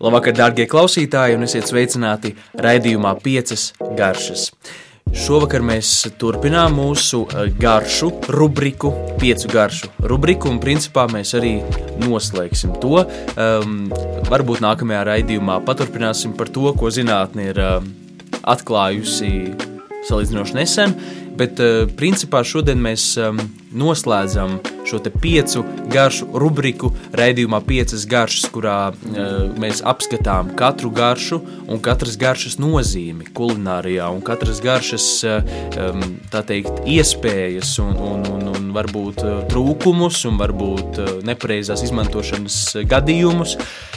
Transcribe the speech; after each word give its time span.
Labvakar, 0.00 0.32
darbie 0.32 0.64
klausītāji, 0.64 1.34
un 1.36 1.44
esiet 1.44 1.66
sveicināti 1.68 2.30
raidījumā 2.56 3.10
Piecas 3.20 3.66
garšas. 3.98 4.46
Šovakar 5.12 5.60
mēs 5.66 5.90
turpinām 6.16 6.78
mūsu 6.78 7.26
eh, 7.28 7.50
garšu 7.60 8.08
rubriku, 8.32 8.94
piecu 9.20 9.50
garšu 9.52 9.90
rubriku, 10.08 10.48
un 10.48 10.56
principā 10.62 11.04
mēs 11.12 11.34
arī 11.36 11.52
noslēgsim 12.00 12.78
to. 12.80 13.02
Um, 13.34 13.90
varbūt 14.30 14.64
nākamajā 14.64 15.04
raidījumā 15.10 15.58
paturpināsim 15.68 16.32
par 16.38 16.48
to, 16.48 16.70
ko 16.80 16.88
zinātnē 16.88 17.50
ir 17.50 17.60
um, 17.66 17.92
atklājusi 18.40 19.34
salīdzinoši 20.08 20.56
nesen, 20.62 20.96
bet 21.36 21.60
uh, 21.60 21.84
principā 22.00 22.40
šodien 22.40 22.80
mēs 22.80 23.10
um, 23.20 23.36
noslēdzam 23.76 24.62
šo 24.90 25.00
piecu 25.22 25.64
garšu 25.90 26.28
rubriku 26.42 26.92
raidījumā 27.16 27.62
piecas 27.66 28.06
garšas, 28.10 28.48
kurā 28.52 28.78
uh, 28.90 29.30
mēs 29.60 29.84
apskatām 29.86 30.54
katru 30.58 30.92
garšu 30.94 31.40
un 31.70 31.82
katras 31.82 32.18
garšas 32.20 32.58
nozīmi 32.62 33.30
kulinārijā 33.36 34.08
un 34.10 34.22
katras 34.24 34.62
garšas 34.64 35.08
um, 35.26 36.04
teikt, 36.30 36.82
iespējas 36.88 37.76
un, 37.82 37.94
un, 37.94 38.26
un, 38.34 38.48
un 38.50 38.70
varbūt 38.74 39.22
trūkumus 39.50 40.24
un 40.30 40.38
varbūt 40.40 41.00
nepareizās 41.26 41.84
izmantošanas 41.86 42.60
gadījumus. 42.90 43.56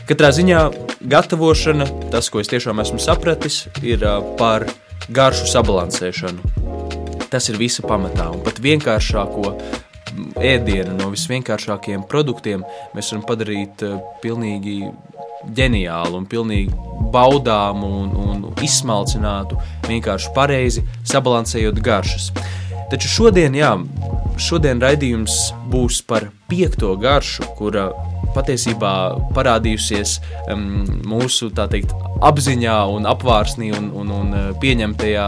Katrā 0.09 0.34
ziņā 0.35 0.63
gatavošana, 1.09 1.87
tas, 2.13 2.29
ko 2.31 2.41
es 2.43 2.51
tiešām 2.51 2.81
esmu 2.84 2.99
sapratis, 3.01 3.63
ir 3.85 4.03
par 4.39 4.67
garšu 5.13 5.48
sabalansēšanu. 5.51 6.51
Tas 7.34 7.49
ir 7.49 7.57
visa 7.57 7.84
pamatā. 7.85 8.29
Un 8.34 8.43
pat 8.45 8.59
vienkāršāko 8.62 9.55
ēdienu 10.40 10.95
no 10.98 11.09
visvienkāršākajiem 11.13 12.05
produktiem 12.09 12.63
mēs 12.95 13.12
varam 13.12 13.26
padarīt 13.27 13.84
uh, 13.85 13.99
pilnīgi 14.23 14.77
ģeniālu 15.54 16.21
un 16.21 16.27
pilnīgi 16.30 16.73
baudāmu 17.13 17.90
un, 18.04 18.13
un 18.23 18.45
izsmalcinātu, 18.63 19.59
vienkārši 19.90 20.32
pareizi 20.35 20.85
sabalansējot 21.10 21.82
garšas. 21.84 22.29
Taču 22.91 23.10
šodien, 23.10 23.55
jā, 23.57 23.74
šodien 24.40 24.82
raidījums 24.82 25.52
būs 25.71 26.02
par 26.07 26.30
piekto 26.49 26.93
garšu, 27.02 27.48
kura 27.57 27.90
patiesībā 28.34 28.93
parādījusies 29.35 30.15
um, 30.54 30.85
mūsu 31.09 31.52
teikt, 31.54 31.93
apziņā 32.24 32.80
un 32.96 33.05
apvārsnī 33.09 33.74
un, 33.77 33.91
un, 33.99 34.15
un 34.21 34.34
uh, 34.37 34.49
pieņemtajā 34.63 35.27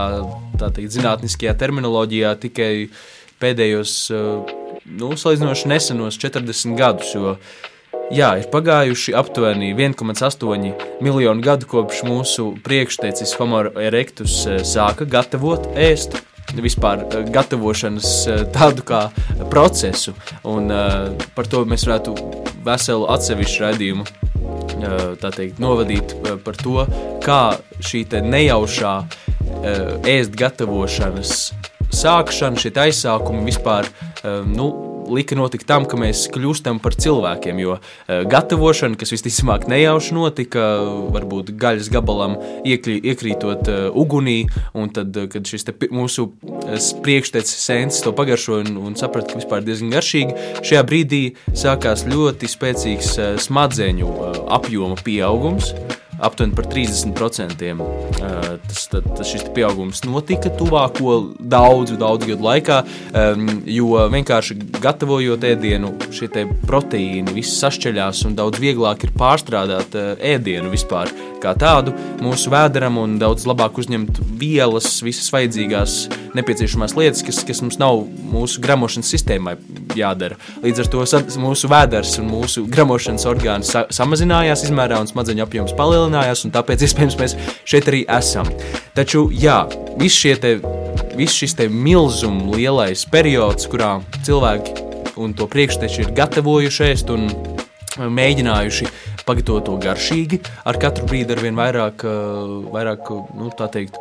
teikt, 0.64 0.94
zinātniskajā 0.96 1.54
terminoloģijā 1.60 2.32
tikai 2.46 2.72
pēdējos, 3.42 3.94
eh, 4.10 4.54
nu, 4.86 5.14
salīdzinoši 5.18 5.70
nesenos 5.70 6.18
40 6.20 6.76
gadus. 6.78 7.12
Jo, 7.14 7.34
jā, 8.14 8.30
ir 8.40 8.48
pagājuši 8.52 9.16
aptuveni 9.18 9.72
1,8 9.76 11.02
miljonu 11.04 11.44
gadu 11.44 11.68
kopš 11.70 12.04
mūsu 12.06 12.52
priekštecis 12.66 13.36
Homo 13.40 13.64
erectus 13.82 14.44
eh, 14.46 14.62
sāka 14.66 15.08
gatavot 15.08 15.68
ēst. 15.74 16.18
Vispār 16.56 17.02
eh, 17.08 17.24
gatavošanas 17.34 18.12
tādu 18.54 18.86
kā 18.86 19.06
procesu, 19.50 20.14
un 20.46 20.70
par 21.34 21.50
to 21.50 21.64
mēs 21.68 21.86
varētu 21.88 22.14
veselu 22.66 23.10
atsevišķu 23.16 23.66
raidījumu 23.66 24.06
teikt, 25.22 25.60
novadīt 25.62 26.12
par 26.44 26.58
to, 26.60 26.82
kā 27.24 27.56
šī 27.82 28.04
nejaušā 28.22 28.92
ēst 30.06 30.36
gatavošanas 30.36 31.32
sākšana, 31.96 32.60
šie 32.60 32.74
aizsākumi 32.86 33.46
vispār 33.48 33.88
nu, 34.24 34.68
lika 35.10 35.36
notikt 35.36 35.66
tam, 35.68 35.86
ka 35.88 35.98
mēs 36.00 36.26
kļūstam 36.34 36.80
par 36.82 36.96
cilvēkiem. 36.98 37.60
Jo 37.62 37.76
uh, 37.76 38.22
gatavošana, 38.28 38.98
kas 38.98 39.12
visticamāk 39.14 39.66
nejauši 39.70 40.16
notika, 40.16 40.64
varbūt 41.14 41.52
gaļas 41.60 41.90
gabalam 41.92 42.36
iekļi, 42.66 42.98
iekrītot 43.12 43.70
uh, 43.70 43.82
ugunī, 43.96 44.38
un 44.76 44.90
tad, 44.94 45.14
uh, 45.16 45.28
kad 45.32 45.46
šis 45.48 45.68
mūsu 45.94 46.28
priekštecis 47.04 47.66
sēns 47.68 48.02
to 48.04 48.14
pagaršoja 48.16 48.66
un, 48.66 48.80
un 48.90 48.98
saprata, 48.98 49.32
ka 49.32 49.42
vispār 49.42 49.64
diezgan 49.66 49.94
garšīgi, 49.94 50.62
šajā 50.66 50.82
brīdī 50.86 51.22
sākās 51.54 52.06
ļoti 52.10 52.50
spēcīgs 52.50 53.14
smadzeņu 53.46 54.10
apjoma 54.56 54.98
pieaugums 55.06 55.72
aptuveni 56.18 56.56
par 56.56 56.68
30%. 56.72 57.76
Tas, 58.66 58.86
tas 58.90 59.26
šis 59.28 59.46
pieaugums 59.56 60.02
notika 60.06 60.50
tuvāko 60.58 61.18
daudzu, 61.40 61.98
daudzu 62.00 62.32
gadu 62.32 62.46
laikā, 62.46 62.80
jo 63.70 64.06
vienkārši 64.12 64.58
gatavojot 64.80 65.46
ēdienu, 65.46 65.92
šie 66.14 66.30
proteīni 66.66 67.36
viss 67.36 67.60
sašķeļās 67.62 68.24
un 68.28 68.36
daudz 68.38 68.60
vieglāk 68.62 69.06
ir 69.06 69.14
pārstrādāt 69.16 69.96
ēdienu 70.16 70.72
vispār 70.72 71.12
kā 71.46 71.54
tādu 71.58 71.94
mūsu 72.24 72.50
vēderam 72.52 72.98
un 73.00 73.16
daudz 73.22 73.46
labāk 73.48 73.78
uzņemt 73.80 74.18
vielas, 74.40 74.98
visas 75.06 75.28
vajadzīgās 75.34 75.96
nepieciešamās 76.36 76.96
lietas, 76.98 77.22
kas, 77.26 77.42
kas 77.46 77.62
mums 77.62 77.78
nav 77.80 78.02
mūsu 78.32 78.62
gramošanas 78.64 79.10
sistēmai 79.14 79.56
jādara. 79.96 80.38
Līdz 80.64 80.84
ar 80.84 80.90
to 80.92 81.04
mūsu 81.42 81.70
vēders 81.72 82.16
un 82.20 82.30
mūsu 82.32 82.66
gramošanas 82.70 83.26
orgāni 83.30 83.68
sa 83.68 83.86
samazinājās 83.94 84.66
izmērā 84.66 84.98
un 85.02 85.10
smadzeņu 85.10 85.46
apjoms 85.46 85.76
palielinājās, 85.78 86.44
un 86.46 86.54
tāpēc 86.56 86.86
iespējams 86.86 87.18
mēs 87.20 87.36
šeit 87.64 87.90
arī 87.92 88.02
esam. 88.18 88.50
Taču, 88.96 89.28
jā, 89.32 89.62
viss 90.00 90.18
šie 90.18 90.34
te, 90.42 90.56
viss 91.16 91.36
šis 91.36 91.56
te 91.60 91.70
milzum 91.72 92.46
lielais 92.52 93.06
periods, 93.12 93.68
kurā 93.70 93.98
cilvēki 94.26 94.82
un 95.16 95.32
to 95.36 95.46
priekšteči 95.48 96.04
ir 96.04 96.12
gatavojušies 96.16 97.06
un 97.14 97.30
mēģinājuši 97.96 98.88
pagatavot 99.26 99.66
to 99.66 99.76
garšīgi, 99.82 100.40
ar 100.68 100.78
katru 100.82 101.08
brīdi 101.10 101.34
ar 101.34 101.42
vien 101.42 101.58
vairāk, 101.58 102.04
vairāk 102.72 103.10
nu, 103.38 103.50
teikt, 103.58 103.98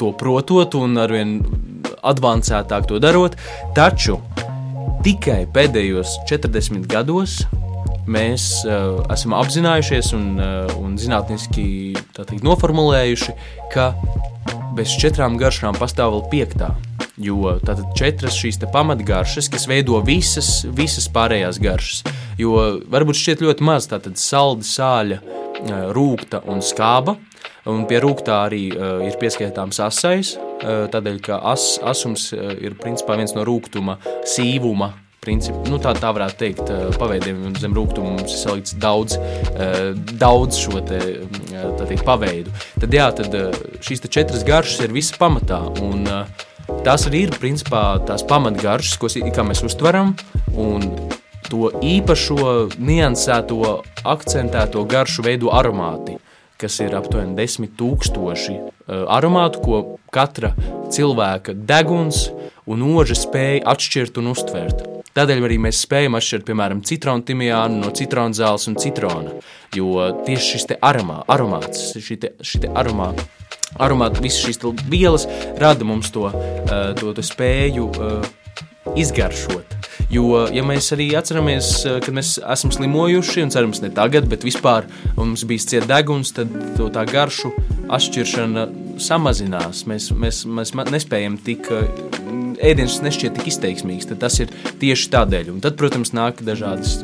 to 0.00 0.12
protot 0.20 0.76
un 0.78 1.00
ar 1.00 1.12
vien 1.12 1.38
advancētāk 2.06 2.88
to 2.90 3.00
darot. 3.02 3.38
Taču 3.76 4.18
tikai 5.06 5.46
pēdējos 5.54 6.20
40 6.28 6.88
gados 6.90 7.40
mēs 8.08 8.48
uh, 8.66 9.00
esam 9.12 9.34
apzinājušies 9.38 10.12
un, 10.16 10.26
uh, 10.40 10.74
un 10.80 10.96
zinātniski 11.00 11.96
teikt, 12.16 12.42
noformulējuši, 12.46 13.34
ka 13.72 13.92
bez 14.78 14.94
četrām 15.00 15.38
garšām 15.40 15.78
pastāv 15.78 16.14
vēl 16.16 16.28
piektā. 16.32 16.72
Jo 17.18 17.56
tātad 17.66 17.90
četras 17.98 18.36
šīs 18.38 18.60
pamatgaršas, 18.72 19.48
kas 19.50 19.66
veido 19.66 19.98
visas, 20.06 20.62
visas 20.70 21.08
pārējās 21.10 21.58
garšas. 21.62 22.04
Jo 22.38 22.78
varbūt 22.86 23.18
šķiet 23.18 23.42
ļoti 23.42 23.66
maz, 23.66 23.88
tātad 23.90 24.20
salda, 24.20 24.62
sāļa, 24.62 25.18
rūkta 25.96 26.44
un 26.46 26.62
skāba. 26.62 27.16
Un 27.68 27.82
pie 27.90 27.98
rūktā 28.00 28.38
arī 28.46 28.68
uh, 28.70 29.02
ir 29.04 29.18
pieskaitāms 29.20 29.82
asais, 29.84 30.36
uh, 30.38 30.86
tādēļ, 30.92 31.18
ka 31.26 31.42
as, 31.50 31.74
asums 31.84 32.30
ir 32.32 32.78
principā 32.80 33.18
viens 33.18 33.34
no 33.36 33.44
rūktuma 33.44 33.98
sīvuma 34.24 34.94
principu, 35.24 35.64
nu, 35.68 35.78
tā, 35.82 35.92
tā 35.98 36.10
varētu 36.14 36.38
teikt, 36.40 36.72
paveidiem, 37.00 37.40
un 37.50 37.56
zem 37.58 37.74
rūkuma 37.76 38.14
mums 38.16 38.32
ir 38.32 38.40
salikts 38.40 38.76
daudz, 38.80 39.18
daudz 40.20 40.60
šo 40.62 40.82
te, 40.86 41.00
teikt, 41.82 42.04
paveidu. 42.06 42.54
Tad, 42.78 42.94
jā, 42.94 43.08
tad 43.18 43.34
šīs 43.84 44.04
četras 44.08 44.46
garšas 44.46 44.86
ir 44.86 44.94
visa 44.94 45.18
pamatā, 45.20 45.60
un 45.84 46.06
tās 46.86 47.08
arī 47.10 47.26
ir, 47.26 47.34
principā, 47.40 47.98
tās 48.08 48.24
pamatgaršas, 48.28 48.98
ko 49.00 49.10
mēs 49.48 49.64
uztveram, 49.66 50.14
un 50.54 50.86
to 51.48 51.72
īpašo, 51.82 52.68
niansēto, 52.78 53.78
akcentēto 54.08 54.84
garšu 54.88 55.24
veido 55.24 55.52
aromāti, 55.56 56.18
kas 56.58 56.80
ir 56.84 56.96
aptuveni 56.98 57.36
desmit 57.38 57.76
tūkstoši 57.78 58.58
aromātu, 58.88 59.62
ko 59.64 59.80
katra 60.12 60.52
cilvēka 60.92 61.54
deguns 61.54 62.28
un 62.68 62.84
oža 62.84 63.16
spēja 63.16 63.64
atšķirt 63.72 64.20
un 64.20 64.32
uztvert. 64.34 64.97
Tādēļ 65.18 65.48
arī 65.48 65.56
mēs 65.58 65.80
spējam 65.82 66.14
atšķirt, 66.14 66.44
piemēram, 66.46 66.80
citronu 66.86 67.24
timijānu 67.26 67.80
no 67.82 67.88
citronu 67.96 68.36
zāles 68.38 68.68
un 68.70 68.76
citrona, 68.78 69.32
jo 69.74 70.04
tieši 70.22 70.52
šis 70.52 70.68
aromā, 70.78 71.24
aromāts, 71.34 71.88
šī 71.98 72.16
te, 72.22 72.30
šī 72.38 72.60
te 72.62 72.70
aromā, 72.78 73.08
aromāti, 73.82 74.22
visas 74.22 74.44
šīs 74.46 74.62
vielas 74.86 75.26
rada 75.58 75.88
mums 75.88 76.12
to, 76.14 76.28
uh, 76.30 76.92
to, 77.00 77.10
to 77.16 77.24
spēju 77.26 77.88
uh, 77.98 78.28
izgaršot. 78.94 79.74
Jo, 80.14 80.44
ja 80.54 80.62
mēs 80.62 80.92
arī 80.94 81.10
atceramies, 81.18 81.72
uh, 81.82 81.98
kad 82.04 82.14
mēs 82.14 82.36
esam 82.38 82.70
slimojuši, 82.78 83.42
un 83.42 83.50
cerams, 83.56 83.82
ne 83.82 83.90
tagad, 83.98 84.30
bet 84.30 84.46
vispār 84.46 84.86
mums 85.18 85.42
bija 85.50 85.66
cieta 85.74 85.96
deguns, 85.96 86.30
tad 86.38 86.54
tā 86.78 87.06
garšu 87.10 87.50
atšķiršana 87.90 88.68
samazinās. 89.02 89.82
Mēs, 89.90 90.12
mēs, 90.14 90.44
mēs 90.46 90.76
nespējam 90.78 91.42
tik 91.42 91.72
ēdiens 92.64 92.98
nešķiet 93.04 93.38
tik 93.38 93.50
izteiksmīgs, 93.52 94.08
tad 94.10 94.22
tas 94.24 94.38
ir 94.42 94.52
tieši 94.80 95.10
tādēļ. 95.14 95.52
Un 95.54 95.62
tad, 95.64 95.78
protams, 95.80 96.14
nāk 96.16 96.42
dažādas, 96.46 97.00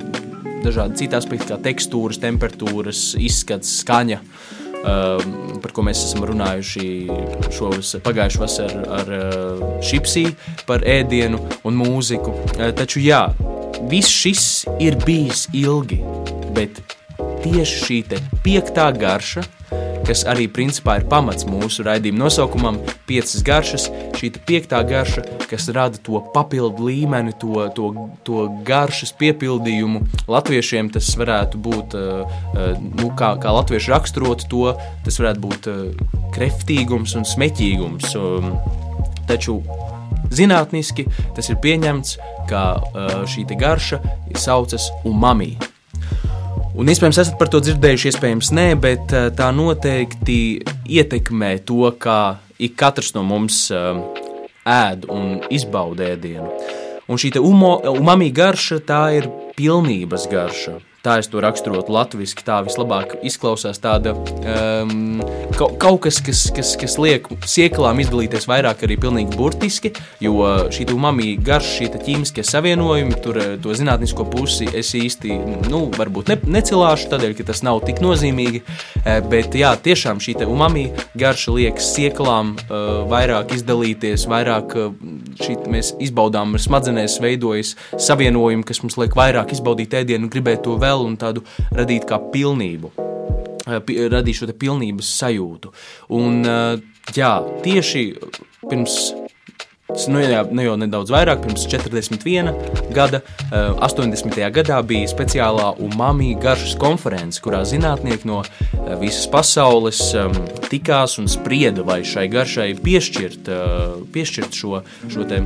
dažādi 0.65 1.05
citi 1.05 1.19
aspekti, 1.19 1.51
kā 1.53 1.59
tekstūras, 1.63 2.21
temperatūras, 2.23 3.13
izskats, 3.21 3.81
skaņa. 3.83 4.21
Uh, 4.85 5.17
par 5.65 5.73
ko 5.73 5.81
mēs 5.87 6.03
esam 6.05 6.27
runājuši 6.29 6.89
šovas, 7.57 7.95
pagājušajā 8.05 8.43
vasarā 8.43 8.83
ar 8.99 9.13
uh, 9.17 9.63
šipsī, 9.81 10.27
par 10.69 10.85
ēdienu 10.85 11.41
un 11.65 11.79
mūziku. 11.81 12.35
Uh, 12.59 12.69
taču 12.77 13.01
jā, 13.01 13.23
viss 13.89 14.13
šis 14.13 14.45
ir 14.85 14.99
bijis 15.07 15.47
ilgi, 15.57 16.03
bet 16.53 16.83
tieši 17.47 17.81
šī 17.87 17.99
piektā 18.45 18.91
garša, 18.93 19.47
kas 20.07 20.25
arī 20.29 20.47
principā 20.53 20.99
ir 21.01 21.07
pamats 21.11 21.47
mūsu 21.49 21.85
raidījuma 21.87 22.25
nosaukumam, 22.25 22.79
piecas 23.09 23.43
garšas, 23.47 23.89
šī 24.19 24.31
piektā 24.47 24.83
garša, 24.87 25.25
kas 25.51 25.69
rada 25.75 26.01
to 26.05 26.21
papildu 26.35 26.89
līmeni, 26.89 27.35
to, 27.41 27.67
to, 27.77 27.91
to 28.27 28.47
garšas 28.67 29.15
piepildījumu. 29.21 30.05
Latviešiem 30.31 30.91
tas 30.95 31.11
varētu 31.21 31.61
būt, 31.67 31.97
eh, 31.99 32.39
eh, 32.55 32.79
nu, 33.01 33.11
kā, 33.19 33.35
kā 33.41 33.55
latvieši 33.59 33.95
raksturot 33.95 34.47
to, 34.51 34.67
tas 35.07 35.21
varētu 35.21 35.45
būt 35.45 35.71
eh, 35.73 35.83
kreftīgums 36.37 37.17
un 37.19 37.29
smeķīgums. 37.29 38.15
Um, 38.19 38.57
taču 39.29 39.61
zinātniski 40.35 41.07
tas 41.37 41.49
ir 41.53 41.61
pieņemts, 41.63 42.19
ka 42.51 42.65
šī 43.31 43.47
garša 43.57 44.01
saucas 44.37 44.91
umami. 45.09 45.55
Un 46.75 46.91
iespējams, 46.91 47.21
esat 47.23 47.37
par 47.39 47.47
to 47.53 47.61
dzirdējuši, 47.63 48.09
iespējams, 48.11 48.49
nē, 48.57 48.65
bet 48.83 49.13
eh, 49.15 49.29
tā 49.39 49.53
noteikti 49.55 50.39
ietekmē 50.91 51.53
to, 51.69 51.87
kā 52.03 52.41
ik 52.59 52.75
katrs 52.81 53.13
no 53.15 53.23
mums 53.27 53.69
eh, 53.71 54.01
ēd 54.67 55.07
un 55.15 55.37
izbauda 55.55 56.09
ēdienu. 56.17 56.51
Un 57.07 57.21
šī 57.21 57.37
umami 57.39 58.33
garša, 58.35 58.81
tā 58.89 59.05
ir 59.21 59.31
pilnības 59.55 60.27
garša 60.33 60.81
tā 61.05 61.19
es 61.21 61.29
to 61.29 61.43
raksturotu 61.45 61.93
latviešu, 61.93 62.41
tā 62.47 62.61
vislabāk 62.65 63.19
izklausās 63.27 63.81
tāda 63.83 64.15
um, 64.17 65.21
kaut, 65.55 66.01
kas, 66.07 66.21
kas, 66.25 66.47
kas, 66.55 66.75
kas 66.81 66.97
liek 67.01 67.29
sieklām 67.49 68.01
izdalīties 68.03 68.49
vairāk 68.49 68.85
arī 68.87 68.97
pilnīgi 69.03 69.37
burtiski, 69.37 69.93
jo 70.25 70.41
šī 70.75 70.89
umami 70.95 71.35
garša, 71.45 71.75
šī 71.79 71.91
ķīmiskie 72.05 72.45
savienojumi, 72.47 73.19
tur 73.25 73.39
eh, 73.41 73.51
to 73.61 73.75
zinātnisko 73.77 74.27
pusi 74.33 74.69
es 74.73 74.95
īsti, 74.97 75.37
nu, 75.71 75.85
varbūt 75.95 76.33
ne, 76.33 76.39
necilāšu, 76.57 77.11
tādēļ, 77.13 77.37
ka 77.39 77.49
tas 77.53 77.63
nav 77.67 77.83
tik 77.87 78.01
nozīmīgi, 78.05 78.63
eh, 79.05 79.21
bet 79.31 79.57
jā, 79.59 79.75
tiešām 79.85 80.23
šī 80.25 80.37
umami 80.45 80.87
garša 81.19 81.53
liek 81.55 81.79
sieklām 81.81 82.55
uh, 82.55 83.05
vairāk 83.09 83.55
izdalīties, 83.55 84.27
vairāk 84.31 84.75
šī 85.41 85.57
mēs 85.71 85.93
izbaudām 86.03 86.57
smadzenēs 86.61 87.17
veidojas 87.23 87.75
savienojumi, 88.01 88.67
kas 88.67 88.83
mums 88.83 88.99
liek 89.01 89.17
vairāk 89.19 89.55
izbaudīt 89.55 89.95
ēdienu 90.01 90.27
un 90.27 90.33
gribēt 90.33 90.65
to 90.67 90.77
vēl 90.81 90.94
vēl 90.95 91.11
un 91.11 91.19
tādu 91.21 91.45
radīt 91.75 92.07
kā 92.09 92.21
pilnību, 92.33 92.93
eh, 93.67 93.93
radīt 94.15 94.41
šo 94.41 94.51
pilnības 94.53 95.11
sajūtu. 95.21 95.75
Un, 96.11 96.45
eh, 96.45 96.77
jā, 97.13 97.35
tieši 97.63 98.07
pirms 98.69 99.13
Nu, 100.09 100.19
jā, 100.19 100.41
ne 100.51 100.65
jau 100.65 100.75
nedaudz 100.81 101.11
vairāk, 101.13 101.43
pirms 101.45 101.67
41 101.69 102.49
gada, 102.97 103.21
80. 103.53 104.39
Eh, 104.41 104.51
gadā 104.51 104.81
bija 104.83 105.07
speciālā 105.07 105.77
umami 105.79 106.35
garšas 106.41 106.75
konference, 106.81 107.39
kurā 107.39 107.61
zinātnieki 107.69 108.25
no 108.25 108.43
visas 108.99 109.29
pasaules 109.31 110.01
tikās 110.75 111.19
un 111.23 111.31
sprieda, 111.31 111.87
vai 111.87 112.03
šai 112.07 112.27
garšai 112.33 112.73
piešķirt, 112.83 113.51
piešķirt 114.15 114.59
šo, 114.59 114.83
šo 115.15 115.27
te, 115.31 115.41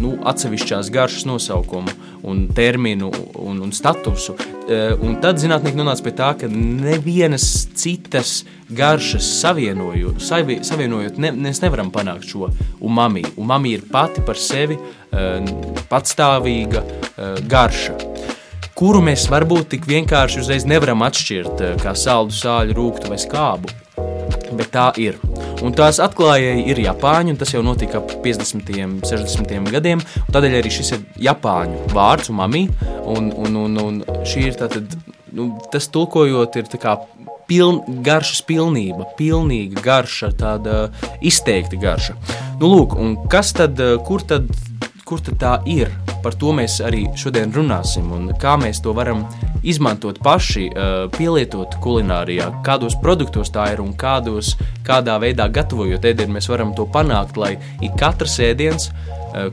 nu, 0.00 0.16
atsevišķās 0.32 0.90
garšas 0.94 1.28
nosaukumu 1.28 2.10
un 2.22 2.48
terminu 2.54 3.10
un, 3.34 3.60
un 3.60 3.72
statusu. 3.72 4.34
Eh, 4.70 4.92
un 5.02 5.16
tad 5.22 5.40
zinātnieki 5.40 5.78
nonāca 5.78 6.04
pie 6.04 6.12
tā, 6.16 6.30
ka 6.38 6.48
nevienas 6.50 7.46
citas 7.78 8.40
garšas 8.68 9.26
savienojot, 9.40 10.20
savi, 10.22 10.60
savienojot 10.66 11.18
ne, 11.18 11.32
mēs 11.34 11.62
nevaram 11.64 11.90
panākt 11.94 12.28
šo 12.30 12.50
umami. 12.80 13.24
Umami 13.40 13.74
ir 13.78 13.86
pati 13.90 14.24
par 14.26 14.38
sevi 14.40 14.76
eh, 14.76 15.52
patstāvīga 15.90 16.84
eh, 16.84 17.40
garša 17.50 17.98
kuru 18.80 19.02
mēs 19.04 19.26
varbūt 19.28 19.74
tik 19.74 19.84
vienkārši 19.84 20.38
uzreiz 20.40 20.64
nevaram 20.64 21.02
atšķirt, 21.04 21.58
kā 21.82 21.92
saldu 21.92 22.32
sāļu, 22.32 22.72
rūkstu 22.78 23.10
vai 23.12 23.18
skābu. 23.20 23.74
Bet 24.56 24.72
tā 24.74 24.88
ir. 24.98 25.18
Un 25.62 25.74
tās 25.76 26.00
atklājēji 26.02 26.64
ir 26.72 26.82
Japāņi, 26.86 27.34
un 27.34 27.38
tas 27.40 27.52
jau 27.54 27.62
notika 27.64 28.00
ap 28.00 28.12
50. 28.24 28.70
un 28.86 28.98
60. 29.04 29.70
gadiem. 29.74 30.02
Tādēļ 30.32 30.58
arī 30.60 30.72
šis 30.72 30.94
ir 30.96 31.04
Japāņu 31.28 31.90
vārds, 31.94 32.32
umami. 32.32 32.66
Un, 33.10 33.30
un, 33.30 33.58
un, 33.64 33.80
un 33.84 34.00
šī 34.26 34.46
ir 34.48 34.58
tātad, 34.60 34.96
nu, 35.36 35.52
tas 35.72 35.90
tulkojot, 35.92 36.58
ir 36.58 36.70
tā 36.72 36.80
kā 36.80 36.96
piln, 37.50 37.82
garšas 38.06 38.44
pilnība, 38.46 39.08
pilnīga 39.18 39.82
garša, 39.84 40.32
tāda 40.38 40.80
izteikta 41.26 41.80
garša. 41.80 42.16
Nu, 42.60 42.70
lūk, 42.70 42.96
un 42.98 43.16
kas 43.32 43.54
tad, 43.56 43.80
kur 44.06 44.24
tad, 44.26 44.50
kur 45.08 45.22
tad 45.24 45.40
tā 45.42 45.58
ir? 45.70 45.92
Par 46.20 46.34
to 46.36 46.52
mēs 46.52 46.80
arī 46.84 47.06
šodien 47.16 47.52
runāsim 47.54 48.10
un 48.12 48.28
kā 48.40 48.56
mēs 48.60 48.82
to 48.84 48.92
varam 48.96 49.22
izmantot 49.66 50.18
paši, 50.24 50.66
pielietot 51.16 51.78
kulinārijā, 51.80 52.50
kādos 52.66 52.96
produktos 53.00 53.52
tā 53.54 53.70
ir 53.74 53.80
un 53.80 53.94
kādos, 53.96 54.54
kādā 54.86 55.16
veidā 55.20 55.48
gatavojot 55.52 56.04
ēdienu, 56.10 56.36
mēs 56.36 56.48
varam 56.52 56.74
to 56.76 56.84
panākt, 56.92 57.40
lai 57.40 57.54
ik 57.80 57.96
katrs 58.00 58.38
ēdiens, 58.44 58.90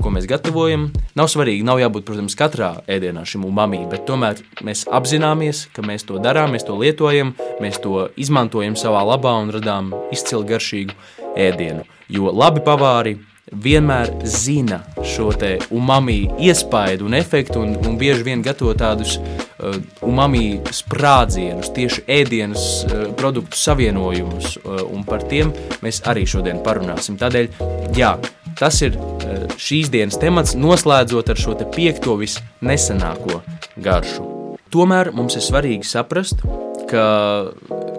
ko 0.01 0.11
mēs 0.11 0.25
gatavojam, 0.29 0.87
nav 1.15 1.29
svarīgi, 1.29 1.65
nav 1.67 1.79
jābūt, 1.81 2.07
protams, 2.07 2.35
katrā 2.39 2.71
ēdienā 2.89 3.23
šim 3.27 3.45
umami, 3.47 3.83
bet 3.91 4.07
tomēr 4.09 4.39
mēs 4.65 4.87
apzināmies, 4.89 5.67
ka 5.75 5.85
mēs 5.85 6.07
to 6.07 6.19
darām, 6.23 6.55
mēs 6.55 6.65
to 6.67 6.75
lietojam, 6.79 7.35
mēs 7.63 7.79
to 7.83 8.07
izmantojam 8.17 8.75
savā 8.79 9.03
labā 9.05 9.35
un 9.43 9.53
radām 9.53 9.93
izcili 10.15 10.47
garšīgu 10.49 10.97
ēdienu. 11.37 11.85
Jo 12.09 12.31
labi 12.31 12.63
pavāri 12.63 13.17
vienmēr 13.51 14.11
zina 14.27 14.81
šo 15.05 15.31
umami 15.71 16.27
iespaidu 16.39 17.05
un 17.05 17.13
efektu, 17.13 17.61
un, 17.61 17.75
un 17.88 17.97
bieži 17.97 18.23
vien 18.23 18.41
gatavo 18.44 18.73
tādus 18.75 19.17
uh, 19.17 19.77
umami 20.01 20.59
sprādzienus, 20.71 21.71
tieši 21.75 22.03
ēdienas 22.07 22.65
uh, 22.85 23.05
produktu 23.17 23.57
savienojumus, 23.57 24.57
uh, 24.57 24.83
un 24.91 25.05
par 25.07 25.23
tiem 25.29 25.53
mēs 25.83 26.01
arī 26.07 26.25
šodien 26.27 26.59
parunāsim. 26.63 27.17
Tādēļ, 27.19 27.49
jā, 27.95 28.15
tas 28.59 28.81
ir 28.83 28.97
uh, 28.97 29.45
šīs 29.55 29.91
dienas 29.93 30.19
temats, 30.19 30.55
noslēdzot 30.57 31.31
ar 31.31 31.39
šo 31.39 31.55
te 31.59 31.69
piekto 31.71 32.17
visnesenāko 32.19 33.41
garšu. 33.77 34.33
Tomēr 34.73 35.13
mums 35.15 35.38
ir 35.39 35.45
svarīgi 35.45 35.88
saprast, 35.88 36.43
ka 36.91 37.07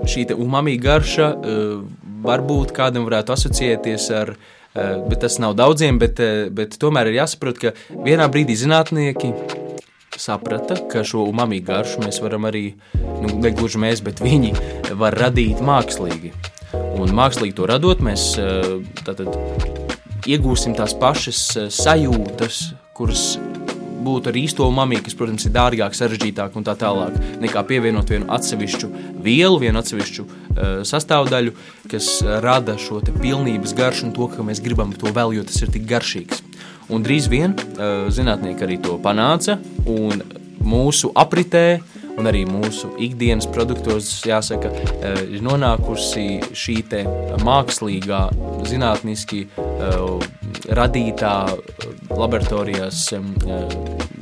šī 0.09 0.29
umami 0.37 0.77
garša 0.81 1.33
uh, 1.33 1.81
varbūt 2.25 2.77
kādam 2.77 3.09
varētu 3.09 3.33
asociēties 3.33 4.09
ar 4.13 4.35
uh, 4.35 4.55
bet 5.09 5.23
tas 5.25 5.39
nav 5.43 5.57
daudziem, 5.59 5.99
bet, 5.99 6.21
eh, 6.21 6.49
bet 6.51 6.79
tomēr 6.81 7.11
ir 7.11 7.21
jāsaprot, 7.23 7.59
ka 7.59 7.73
vienā 8.05 8.29
brīdī 8.31 8.57
zinātnieki 8.59 9.33
saprata, 10.19 10.79
ka 10.91 11.05
šo 11.07 11.27
umami 11.29 11.61
garšu 11.63 12.03
mēs 12.03 12.21
varam 12.23 12.49
arī, 12.49 12.75
nu, 12.95 13.39
ne 13.39 13.51
gluži 13.55 13.79
mēs, 13.79 14.03
bet 14.03 14.23
viņi 14.25 14.55
var 14.99 15.15
radīt 15.15 15.63
mākslīgi. 15.63 16.33
Un 16.99 17.15
mākslīgi 17.15 17.55
to 17.55 17.69
radot, 17.71 18.03
mēs 18.05 18.33
eh, 18.39 18.73
tātad 19.05 19.35
iegūsim 20.29 20.77
tās 20.77 20.95
pašas 20.99 21.45
sajūtas, 21.73 22.75
kuras 22.95 23.39
būtu 24.09 24.33
ar 24.33 24.39
īsto 24.41 24.67
umami, 24.69 25.01
kas, 25.05 25.17
protams, 25.19 25.47
ir 25.49 25.55
dārgāk, 25.55 25.97
sarežģītāk 25.97 26.57
un 26.59 26.67
tā 26.67 26.75
tālāk, 26.79 27.17
nekā 27.43 27.65
pievienot 27.69 28.11
vienu 28.13 28.29
atsevišķu 28.35 28.91
vielu, 29.25 29.61
vienu 29.61 29.83
atsevišķu 29.83 30.25
uh, 30.25 30.65
sastāvdaļu, 30.89 31.55
kas 31.93 32.11
rada 32.45 32.79
šo 32.81 33.03
pilnības 33.09 33.77
garšu 33.79 34.09
un 34.09 34.17
to, 34.17 34.31
ka 34.33 34.47
mēs 34.47 34.63
gribam 34.65 34.95
to 34.97 35.13
vēl, 35.15 35.37
jo 35.39 35.47
tas 35.49 35.61
ir 35.63 35.73
tik 35.75 35.87
garšīgs. 35.91 36.43
Un 36.95 37.05
drīz 37.05 37.29
vien 37.29 37.55
uh, 37.55 38.09
zinātnieki 38.15 38.65
arī 38.67 38.81
to 38.85 38.97
panāca, 39.05 39.59
un 39.87 40.25
mūsu 40.65 41.13
apritē 41.17 41.81
un 42.19 42.27
arī 42.27 42.43
mūsu 42.51 42.91
ikdienas 43.05 43.47
produktos, 43.55 44.11
jāsaka, 44.27 44.73
uh, 44.73 45.21
ir 45.29 45.45
nonākusi 45.45 46.41
šī 46.57 46.81
mākslīgā, 47.45 48.23
zinātniski 48.69 49.47
radītā 50.79 51.35
laboratorijās 52.11 53.09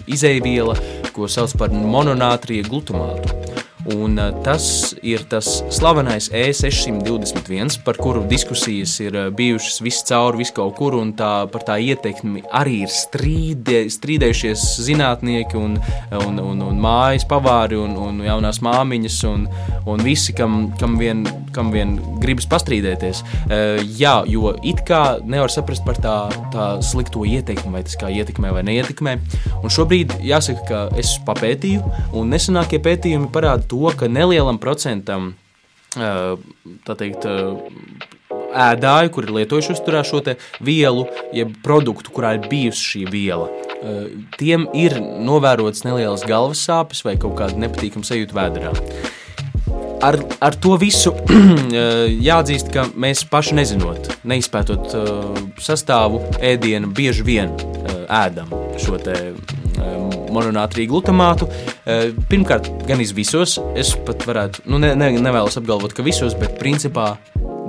izēviela, 0.06 0.76
ko 1.14 1.28
sauc 1.30 1.56
par 1.58 1.74
mononātrija 1.74 2.66
glutamātu. 2.68 3.55
Un 3.94 4.18
eh, 4.18 4.32
tas 4.42 4.94
ir 5.06 5.22
tas 5.30 5.46
slavenais 5.70 6.26
E621, 6.34 7.78
par 7.86 7.98
kuru 8.00 8.24
diskusijas 8.26 8.96
ir 9.04 9.14
eh, 9.14 9.28
bijušas 9.30 9.78
viscaur, 9.84 10.36
vis 10.38 10.50
kaut 10.54 10.74
kur, 10.78 10.96
un 10.98 11.12
tā, 11.14 11.46
par 11.52 11.62
tā 11.68 11.76
ietekmi 11.78 12.42
arī 12.50 12.80
ir 12.86 12.90
strīdē, 12.90 13.84
strīdējušies 13.92 14.64
zinātnieki 14.88 15.58
un, 15.60 15.76
un, 16.18 16.40
un, 16.42 16.64
un 16.66 16.80
mājas 16.82 17.26
pavāri 17.30 17.78
un, 17.78 17.94
un 18.08 18.18
jaunās 18.26 18.58
māmiņas 18.64 19.20
un, 19.30 19.46
un 19.86 20.02
visi, 20.02 20.34
kam, 20.36 20.72
kam, 20.80 20.98
vien, 20.98 21.22
kam 21.54 21.70
vien 21.74 21.94
gribas 22.22 22.48
pastrīdēties. 22.50 23.22
Uh, 23.46 23.78
jā, 23.98 24.16
jo 24.30 24.50
it 24.66 24.82
kā 24.88 25.18
nevar 25.24 25.52
saprast 25.52 25.84
par 25.86 25.98
tā, 26.02 26.16
tā 26.54 26.66
slikto 26.84 27.22
ietekmi, 27.28 27.72
vai 27.76 27.84
tas 27.86 27.96
kā 28.00 28.10
ietekmē 28.12 28.50
vai 28.56 28.64
neietekmē. 28.66 29.16
Un 29.62 29.72
šobrīd 29.72 30.18
jāsaka, 30.26 30.66
ka 30.66 30.82
es 30.98 31.16
papētīju, 31.26 31.84
un 32.18 32.32
nesenākie 32.34 32.80
pētījumi 32.82 33.30
parāda 33.34 33.66
to, 33.70 33.75
to, 33.76 33.92
ka 33.98 34.08
nelielam 34.08 34.58
procentam 34.62 35.34
teikt, 35.96 37.26
ēdāju, 38.56 39.12
kur 39.12 39.26
ir 39.26 39.34
lietojuši 39.40 39.74
uzturā 39.76 40.02
šo 40.06 40.22
vielu, 40.64 41.06
jeb 41.36 41.54
produktu, 41.64 42.12
kurā 42.12 42.36
ir 42.36 42.48
bijusi 42.50 42.90
šī 42.92 43.04
viela. 43.12 43.48
Tiem 44.40 44.68
ir 44.76 44.96
novērots 45.00 45.84
nelielas 45.84 46.24
galvas 46.26 46.64
sāpes 46.64 47.04
vai 47.04 47.16
kaut 47.20 47.36
kāda 47.38 47.60
nepatīkama 47.66 48.04
sajūta 48.04 48.36
vēdā. 48.36 48.72
ar, 50.02 50.18
ar 50.40 50.56
to 50.60 50.76
visu 50.80 51.12
jāatzīst, 52.28 52.72
ka 52.72 52.88
mēs 52.96 53.24
paši 53.30 53.60
nezinot, 53.60 54.10
neizpētot 54.24 54.96
sastāvu 55.62 56.22
ēdienu, 56.40 56.92
bieži 56.96 57.26
vien 57.26 57.56
ēdam 58.08 58.52
šo 58.80 59.00
mononātriju 60.34 60.90
glutamātu. 60.94 61.48
Pirmkārt, 62.30 62.70
gan 62.88 63.02
iz 63.02 63.14
visos, 63.16 63.58
es 63.78 63.94
pat 64.06 64.26
varētu, 64.28 64.66
nu, 64.70 64.80
ne, 64.82 64.94
ne, 64.98 65.12
nevēlos 65.20 65.58
apgalvot, 65.60 65.94
ka 65.96 66.06
visos, 66.06 66.36
bet 66.38 66.58
principā 66.60 67.14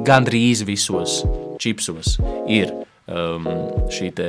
gandrīz 0.07 0.63
visos 0.67 1.21
čipsos 1.61 2.17
ir 2.47 2.71
um, 3.07 3.47
šī, 3.91 4.11
te, 4.15 4.27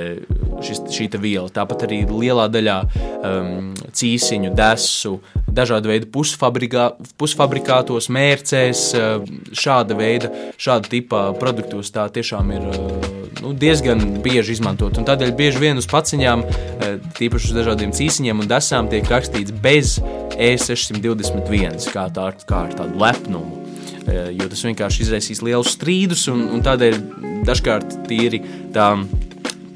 šis, 0.65 0.83
šī 0.95 1.09
te 1.13 1.21
viela. 1.23 1.49
Tāpat 1.53 1.87
arī 1.89 2.03
lielā 2.09 2.49
daļā 2.53 2.79
um, 2.87 3.71
cīsiņu, 3.75 4.55
desu, 4.59 5.19
dažādu 5.47 5.93
veidu 5.93 6.11
pusfabrikātos, 6.15 8.11
mērcēs, 8.15 8.89
šāda 9.53 9.99
veida, 9.99 10.33
šāda 10.61 10.97
tipa 10.97 11.29
produktos 11.39 11.93
tā 11.95 12.09
tiešām 12.15 12.55
ir 12.57 12.69
uh, 12.73 13.18
nu, 13.45 13.53
diezgan 13.55 14.19
bieži 14.25 14.57
izmantot. 14.57 14.99
Un 14.99 15.07
tādēļ 15.09 15.35
bieži 15.39 15.63
vien 15.63 15.81
uz 15.81 15.89
paciņām, 15.91 16.45
uh, 16.45 16.91
tīpaši 17.19 17.53
uz 17.53 17.59
dažādiem 17.61 17.95
cīsiņiem 17.97 18.45
un 18.45 18.51
desām, 18.51 18.91
tiek 18.93 19.09
rakstīts 19.11 19.55
bez 19.65 19.99
E621, 20.39 21.89
kā, 21.93 22.09
tā, 22.15 22.31
kā 22.49 22.67
ar 22.69 22.77
tādu 22.79 23.01
lepnumu. 23.03 23.65
Eh, 24.09 24.31
jo 24.39 24.49
tas 24.49 24.65
vienkārši 24.65 25.05
izraisīs 25.05 25.43
lielus 25.45 25.75
strīdus, 25.77 26.29
un, 26.33 26.47
un 26.55 26.63
tādēļ 26.65 26.97
dažkārt 27.45 27.99
tīri 28.09 28.41
tā 28.73 28.95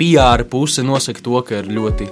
PR 0.01 0.47
puse 0.49 0.85
nosaka 0.87 1.21
to, 1.25 1.41
ka 1.45 1.61
ir 1.61 1.69
ļoti 1.77 2.09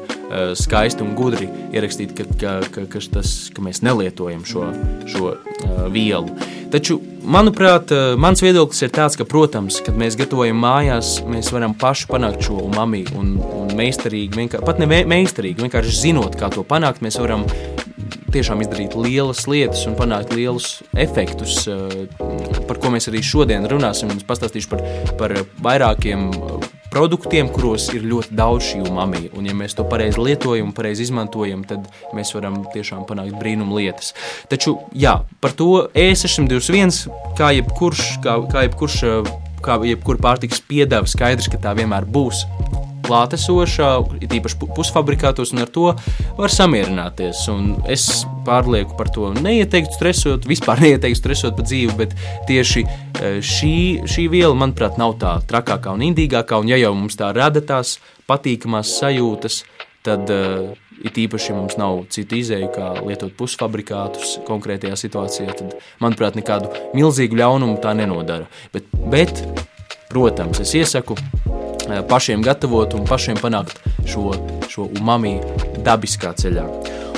skaisti 0.59 1.05
un 1.05 1.15
gudri 1.19 1.49
ierakstīt, 1.75 2.15
ka, 2.17 2.27
ka, 2.41 2.55
ka, 2.71 2.87
ka, 2.91 3.03
tas, 3.15 3.35
ka 3.55 3.65
mēs 3.65 3.83
nelietojam 3.87 4.45
šo, 4.47 4.71
šo 5.11 5.33
uh, 5.35 5.85
vielu. 5.93 6.31
Taču, 6.71 7.01
manuprāt, 7.27 7.91
uh, 7.95 8.15
mans 8.21 8.43
viedoklis 8.45 8.85
ir 8.87 8.95
tāds, 8.95 9.19
ka, 9.19 9.27
protams, 9.29 9.81
kad 9.87 9.99
mēs 9.99 10.19
gatavojam 10.21 10.61
mājās, 10.63 11.19
mēs 11.27 11.51
varam 11.55 11.75
paši 11.79 12.11
panākt 12.11 12.47
šo 12.47 12.61
umami 12.69 13.05
un, 13.19 13.37
un 13.41 13.75
meistarīgi, 13.79 14.49
pat 14.59 14.83
ne 14.83 14.89
meistarīgi, 14.89 15.65
vienkārši 15.67 15.99
zinot, 16.07 16.39
kā 16.39 16.53
to 16.55 16.67
panākt, 16.67 17.03
mēs 17.05 17.19
varam 17.21 17.47
tiešām 18.31 18.63
izdarīt 18.63 18.95
lielas 18.95 19.45
lietas 19.51 19.83
un 19.91 19.97
panākt 19.99 20.35
lielus 20.37 20.81
efektus, 20.95 21.65
eh, 21.67 22.07
par 22.69 22.79
ko 22.79 22.93
mēs 22.95 23.09
arī 23.11 23.23
šodien 23.27 23.67
runāsim. 23.71 24.13
Es 24.17 24.27
pastāstīšu 24.27 24.71
par, 24.71 24.85
par 25.19 25.35
vairākiem 25.67 26.29
eh, 26.31 26.69
produktiem, 26.91 27.51
kuros 27.53 27.89
ir 27.95 28.05
ļoti 28.07 28.37
daudz 28.39 28.71
šī 28.71 28.83
umami. 28.89 29.29
Un, 29.37 29.47
ja 29.49 29.55
mēs 29.57 29.77
to 29.79 29.87
pareizi 29.89 30.21
lietojam 30.21 30.71
un 30.71 30.77
pareizi 30.77 31.07
izmantojam, 31.07 31.63
tad 31.69 31.87
mēs 32.17 32.35
varam 32.37 32.61
tiešām 32.75 33.07
panākt 33.09 33.39
brīnumu 33.41 33.79
lietas. 33.79 34.15
Taču, 34.51 34.79
jā, 34.97 35.21
par 35.43 35.55
to 35.57 35.87
E621, 35.95 37.15
kā 37.39 37.53
jebkurš, 37.61 38.05
kā, 38.25 38.37
kā 38.51 38.67
jebkurš, 38.67 39.01
kā 39.65 39.81
jebkur 39.87 40.21
pārtiks 40.23 40.63
piedāvā, 40.67 41.11
skaidrs, 41.11 41.51
ka 41.53 41.61
tā 41.63 41.77
vienmēr 41.79 42.09
būs 42.09 42.47
klātesošā, 43.11 43.91
it 44.23 44.33
īpaši 44.39 44.59
pusfabrikātos, 44.77 45.53
un 45.55 45.65
ar 45.65 45.73
to 45.75 45.91
var 46.39 46.55
samierināties. 46.55 47.43
Un 47.53 47.75
es 47.91 48.07
pārlieku 48.47 48.97
par 48.99 49.11
to 49.13 49.33
neieteiktu 49.35 49.99
stresot, 49.99 50.49
vispār 50.49 50.81
neieteiktu 50.87 51.19
stresot 51.19 51.59
par 51.59 51.67
dzīvi, 51.69 51.97
bet 51.99 52.15
tieši 52.51 52.85
e, 52.87 53.33
šī, 53.45 53.75
šī 54.11 54.29
viela, 54.33 54.55
manuprāt, 54.55 55.01
nav 55.01 55.19
tā 55.21 55.37
trakākā 55.51 55.97
un 55.97 56.07
indīgākā, 56.13 56.63
un 56.63 56.71
ja 56.71 56.79
jau 56.81 56.95
mums 56.97 57.19
tā 57.19 57.33
rada 57.37 57.63
tās 57.65 57.99
patīkamās 58.31 58.95
sajūtas, 59.01 59.65
tad 60.07 60.31
uh, 60.33 60.71
it 61.05 61.19
īpaši, 61.21 61.53
mums 61.57 61.77
nav 61.81 62.05
citu 62.13 62.39
izēju, 62.41 62.71
kā 62.73 62.93
lietot 63.05 63.35
pusfabrikātus 63.37 64.39
konkrētajā 64.49 64.97
situācijā, 65.01 65.57
tad, 65.59 65.75
manuprāt, 66.03 66.39
nekādu 66.39 66.71
milzīgu 66.97 67.41
ļaunumu 67.41 67.81
tā 67.85 67.93
nenodara. 67.99 68.49
Bet, 68.73 68.89
bet 69.13 69.43
protams, 70.13 70.63
es 70.65 70.73
iesaku 70.79 71.19
pašiem 72.11 72.45
gatavot 72.47 72.95
un 72.99 73.07
pašiem 73.09 73.41
panākt 73.41 73.81
šo, 74.09 74.31
šo 74.71 74.89
umami 75.01 75.39
dabiskā 75.85 76.35
ceļā. 76.39 76.67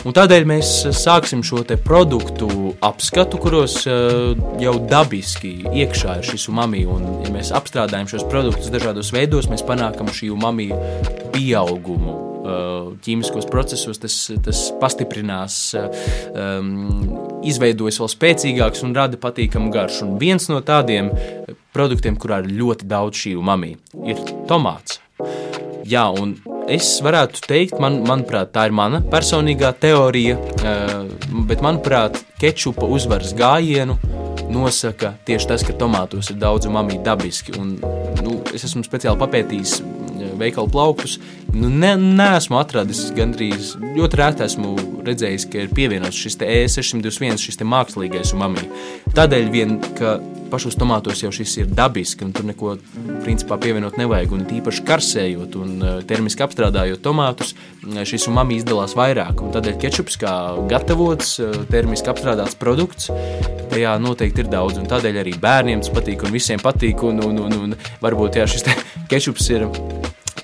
Un 0.02 0.14
tādēļ 0.16 0.46
mēs 0.50 0.70
sāksim 0.98 1.44
šo 1.46 1.60
produktu 1.84 2.72
apskatu, 2.82 3.38
kuros 3.38 3.76
uh, 3.86 4.32
jau 4.58 4.74
dabiski 4.90 5.52
iekšā 5.70 6.16
ir 6.18 6.26
šis 6.26 6.48
umami. 6.50 6.82
Un, 6.90 7.06
ja 7.22 7.30
mēs 7.30 7.52
apstrādājam 7.54 8.10
šos 8.10 8.26
produktus 8.30 8.72
dažādos 8.74 9.12
veidos, 9.14 9.46
mēs 9.50 9.62
panākam 9.66 10.10
šī 10.10 10.32
umami 10.34 10.72
pieaugumu. 11.34 12.18
Uh, 12.42 12.88
ķīmiskos 13.06 13.46
procesos 13.46 14.02
tas, 14.02 14.16
tas 14.42 14.64
pastiprinās, 14.80 15.60
um, 16.34 16.72
izveidojas 17.46 18.00
vēl 18.02 18.10
spēcīgāks 18.10 18.82
un 18.82 18.96
rada 18.98 19.20
patīkamu 19.22 19.70
garšu. 19.70 20.08
Un 20.08 20.18
viens 20.18 20.50
no 20.50 20.58
tādiem 20.66 21.12
produktiem, 21.74 22.16
kurā 22.20 22.42
ir 22.42 22.52
ļoti 22.60 22.88
daudz 22.88 23.24
šī 23.24 23.36
umami, 23.40 23.76
ir 24.06 24.20
tomāts. 24.50 25.00
Jā, 25.88 26.06
un 26.14 26.36
es 26.70 26.94
varētu 27.02 27.42
teikt, 27.48 27.80
man, 27.82 28.00
manuprāt, 28.06 28.52
tā 28.54 28.68
ir 28.68 28.76
mana 28.76 29.02
personīgā 29.12 29.72
teorija, 29.82 30.38
eh, 30.62 30.94
bet 31.48 31.64
manuprāt, 31.64 32.22
kečupa 32.40 32.86
uzvaras 32.86 33.34
gājienu 33.38 33.98
nosaka 34.52 35.14
tieši 35.26 35.48
tas, 35.48 35.64
ka 35.64 35.74
tomātos 35.78 36.30
ir 36.30 36.38
daudz 36.40 36.68
umami 36.68 37.00
dabiski. 37.04 37.56
Un, 37.58 37.76
nu, 38.22 38.38
es 38.54 38.66
esmu 38.68 38.84
speciāli 38.86 39.20
papētījis 39.20 39.78
veikalu 40.40 40.70
plauktus. 40.72 41.18
Nu, 41.52 41.68
ne, 41.68 41.94
neesmu 42.00 42.56
atradis 42.60 43.10
gandrīz, 43.16 43.74
ļoti 43.96 44.20
rēti 44.20 44.46
esmu 44.46 44.76
redzējis, 45.04 45.48
ka 45.52 45.64
ir 45.64 45.74
pievienots 45.76 46.16
šis 46.16 46.38
E621, 46.40 47.40
šis 47.42 47.60
mākslīgais 47.66 48.32
umami. 48.36 48.64
Tādēļ 49.12 49.50
vien, 49.52 49.76
ka 49.98 50.16
pašos 50.52 50.76
tomātos 50.76 51.22
jau 51.22 51.30
šis 51.32 51.54
ir 51.62 51.70
dabiski, 51.72 52.26
un 52.26 52.34
tur 52.36 52.46
neko 52.48 52.74
principā 53.24 53.56
pievienot 53.60 53.96
nevajag. 54.00 54.34
Un 54.36 54.44
tīpaši 54.48 54.84
karsējot 54.88 55.56
un 55.60 55.74
e, 55.78 55.94
termiski 56.08 56.44
apstrādājot 56.44 57.02
tomātus, 57.04 57.54
e, 57.86 58.04
šis 58.08 58.28
umami 58.30 58.58
izdalās 58.60 58.96
vairāk. 58.98 59.40
Un 59.44 59.54
tādēļ 59.54 59.78
kečups 59.82 60.20
kā 60.20 60.34
gatavots, 60.70 61.34
e, 61.40 61.50
termiski 61.72 62.12
apstrādāts 62.12 62.58
produkts, 62.60 63.08
tajā 63.72 63.96
noteikti 64.02 64.44
ir 64.44 64.52
daudz. 64.52 64.80
Un 64.82 64.88
tādēļ 64.92 65.22
arī 65.24 65.36
bērniem 65.40 65.84
tas 65.84 65.92
patīk 65.94 66.26
un 66.26 66.36
visiem 66.36 66.62
patīk. 66.62 67.04
Un, 67.08 67.24
un, 67.24 67.44
un, 67.48 67.60
un 67.66 67.76
varbūt 68.04 68.40
jā, 68.42 68.48
šis 68.50 68.68
kečups 69.12 69.52
ir 69.56 69.68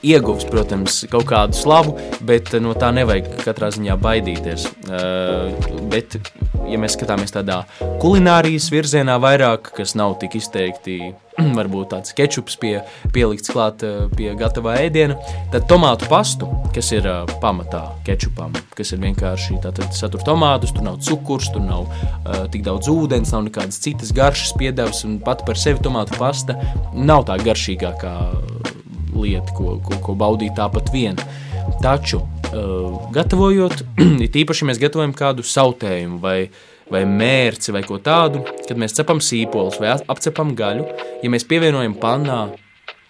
ieguvis, 0.08 0.46
protams, 0.48 1.02
kaut 1.12 1.28
kādu 1.30 1.56
slavu, 1.58 1.96
bet 2.28 2.54
no 2.62 2.74
tā 2.78 2.90
nevajag 2.96 3.30
katrā 3.44 3.70
ziņā 3.74 3.98
baidīties. 4.02 4.68
Uh, 4.88 5.78
bet, 5.92 6.18
ja 6.68 6.80
mēs 6.80 6.96
skatāmies 6.98 7.34
tādā 7.34 7.62
kulinārijas 8.02 8.70
virzienā 8.72 9.18
vairāk, 9.22 9.72
kas 9.76 9.96
nav 9.98 10.18
tik 10.22 10.38
izteikti, 10.40 10.98
varbūt 11.58 11.92
tāds 11.92 12.14
kečups 12.16 12.56
pie, 12.60 12.74
pielikts 13.14 13.52
klāt 13.52 13.84
pie 14.16 14.30
gatavā 14.38 14.78
ēdiena, 14.84 15.18
tad 15.52 15.68
tomātu 15.70 16.08
pastu, 16.10 16.48
kas 16.74 16.90
ir 16.94 17.06
pamatā 17.42 17.84
kečupam, 18.06 18.54
kas 18.78 18.92
ir 18.94 19.02
vienkārši 19.04 19.60
tātad 19.64 19.94
satur 19.96 20.24
tomātus, 20.26 20.74
tur 20.74 20.86
nav 20.86 20.98
cukurs, 21.04 21.50
tur 21.54 21.64
nav 21.64 21.86
uh, 21.88 22.46
tik 22.52 22.64
daudz 22.66 22.90
ūdens, 22.92 23.32
nav 23.34 23.46
nekādas 23.48 23.80
citas 23.84 24.12
garšas 24.16 24.54
piedevas, 24.58 25.04
un 25.08 25.20
pat 25.24 25.44
par 25.46 25.60
sevi 25.60 25.82
tomātu 25.84 26.18
pasta 26.18 26.58
nav 26.94 27.28
tā 27.28 27.38
garšīgākā 27.42 28.16
lieta, 29.24 29.54
ko, 29.56 29.76
ko, 29.84 29.98
ko 30.04 30.16
baudīt 30.18 30.56
tāpat 30.58 30.92
vien. 30.94 31.18
Taču, 31.82 32.22
uh, 32.22 33.10
gatavojot, 33.14 33.84
it 34.26 34.38
īpaši, 34.42 34.68
mēs 34.68 34.80
gatavojam 34.82 35.14
kādu 35.16 35.44
sautējumu 35.46 36.20
vai, 36.22 36.38
vai 36.92 37.04
mērci 37.08 37.74
vai 37.74 37.84
ko 37.86 38.00
tādu, 38.02 38.44
kad 38.66 38.80
mēs 38.80 38.96
cepam 38.96 39.22
sīpolus 39.24 39.80
vai 39.82 39.94
apcepam 39.98 40.54
gaļu, 40.58 40.88
ja 41.22 41.32
mēs 41.32 41.46
pievienojam 41.48 41.98
pannā 42.00 42.40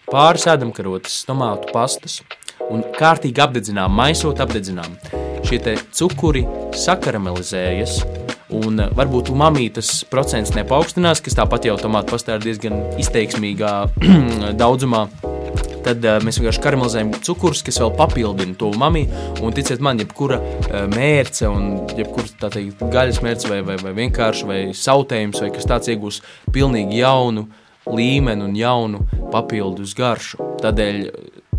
pāris 0.09 0.49
ēdamkarotes, 0.49 1.23
tomātu 1.29 1.73
pastas 1.75 2.21
un 2.73 2.83
kārtīgi 2.97 3.43
apdedzinām, 3.45 3.93
maisot 3.95 4.41
apdedzinām, 4.43 4.97
šie 5.47 5.61
cukuri 5.95 6.45
sakaramelizējas, 6.77 8.00
un 8.59 8.81
varbūt 8.97 9.31
umamītas 9.33 10.03
procents 10.11 10.55
nepaukstinās, 10.57 11.23
kas 11.25 11.37
tāpat 11.38 11.69
jau 11.69 11.77
tomātu 11.81 12.15
pastā 12.15 12.38
ir 12.38 12.47
diezgan 12.47 12.81
izteiksmīgā 13.00 13.73
daudzumā, 14.62 15.07
tad 15.88 16.04
uh, 16.04 16.18
mēs 16.25 16.38
vienkārši 16.40 16.62
karamelizējam 16.64 17.12
cukurus, 17.25 17.62
kas 17.66 17.80
vēl 17.83 17.95
papildina 17.99 18.57
to 18.61 18.71
mami. 18.78 19.07
Un 19.45 19.54
ticiet 19.57 19.83
man, 19.85 20.00
jebkura 20.02 20.40
uh, 20.40 20.85
mērce, 20.92 21.49
un 21.49 21.88
jebkura 21.97 22.50
teikt, 22.52 22.85
gaļas 22.92 23.23
mērce, 23.25 23.49
vai, 23.50 23.62
vai, 23.66 23.78
vai 23.83 23.95
vienkārši 23.97 24.49
vai 24.49 24.61
sautējums, 24.76 25.40
vai 25.45 25.50
kas 25.54 25.68
tāds 25.68 25.92
iegūs 25.92 26.21
pilnīgi 26.54 27.00
jaunu 27.02 27.49
līmeni 27.88 28.45
un 28.45 28.57
jaunu 28.59 29.02
papildus 29.33 29.95
garšu. 29.97 30.45
Tādēļ 30.61 30.99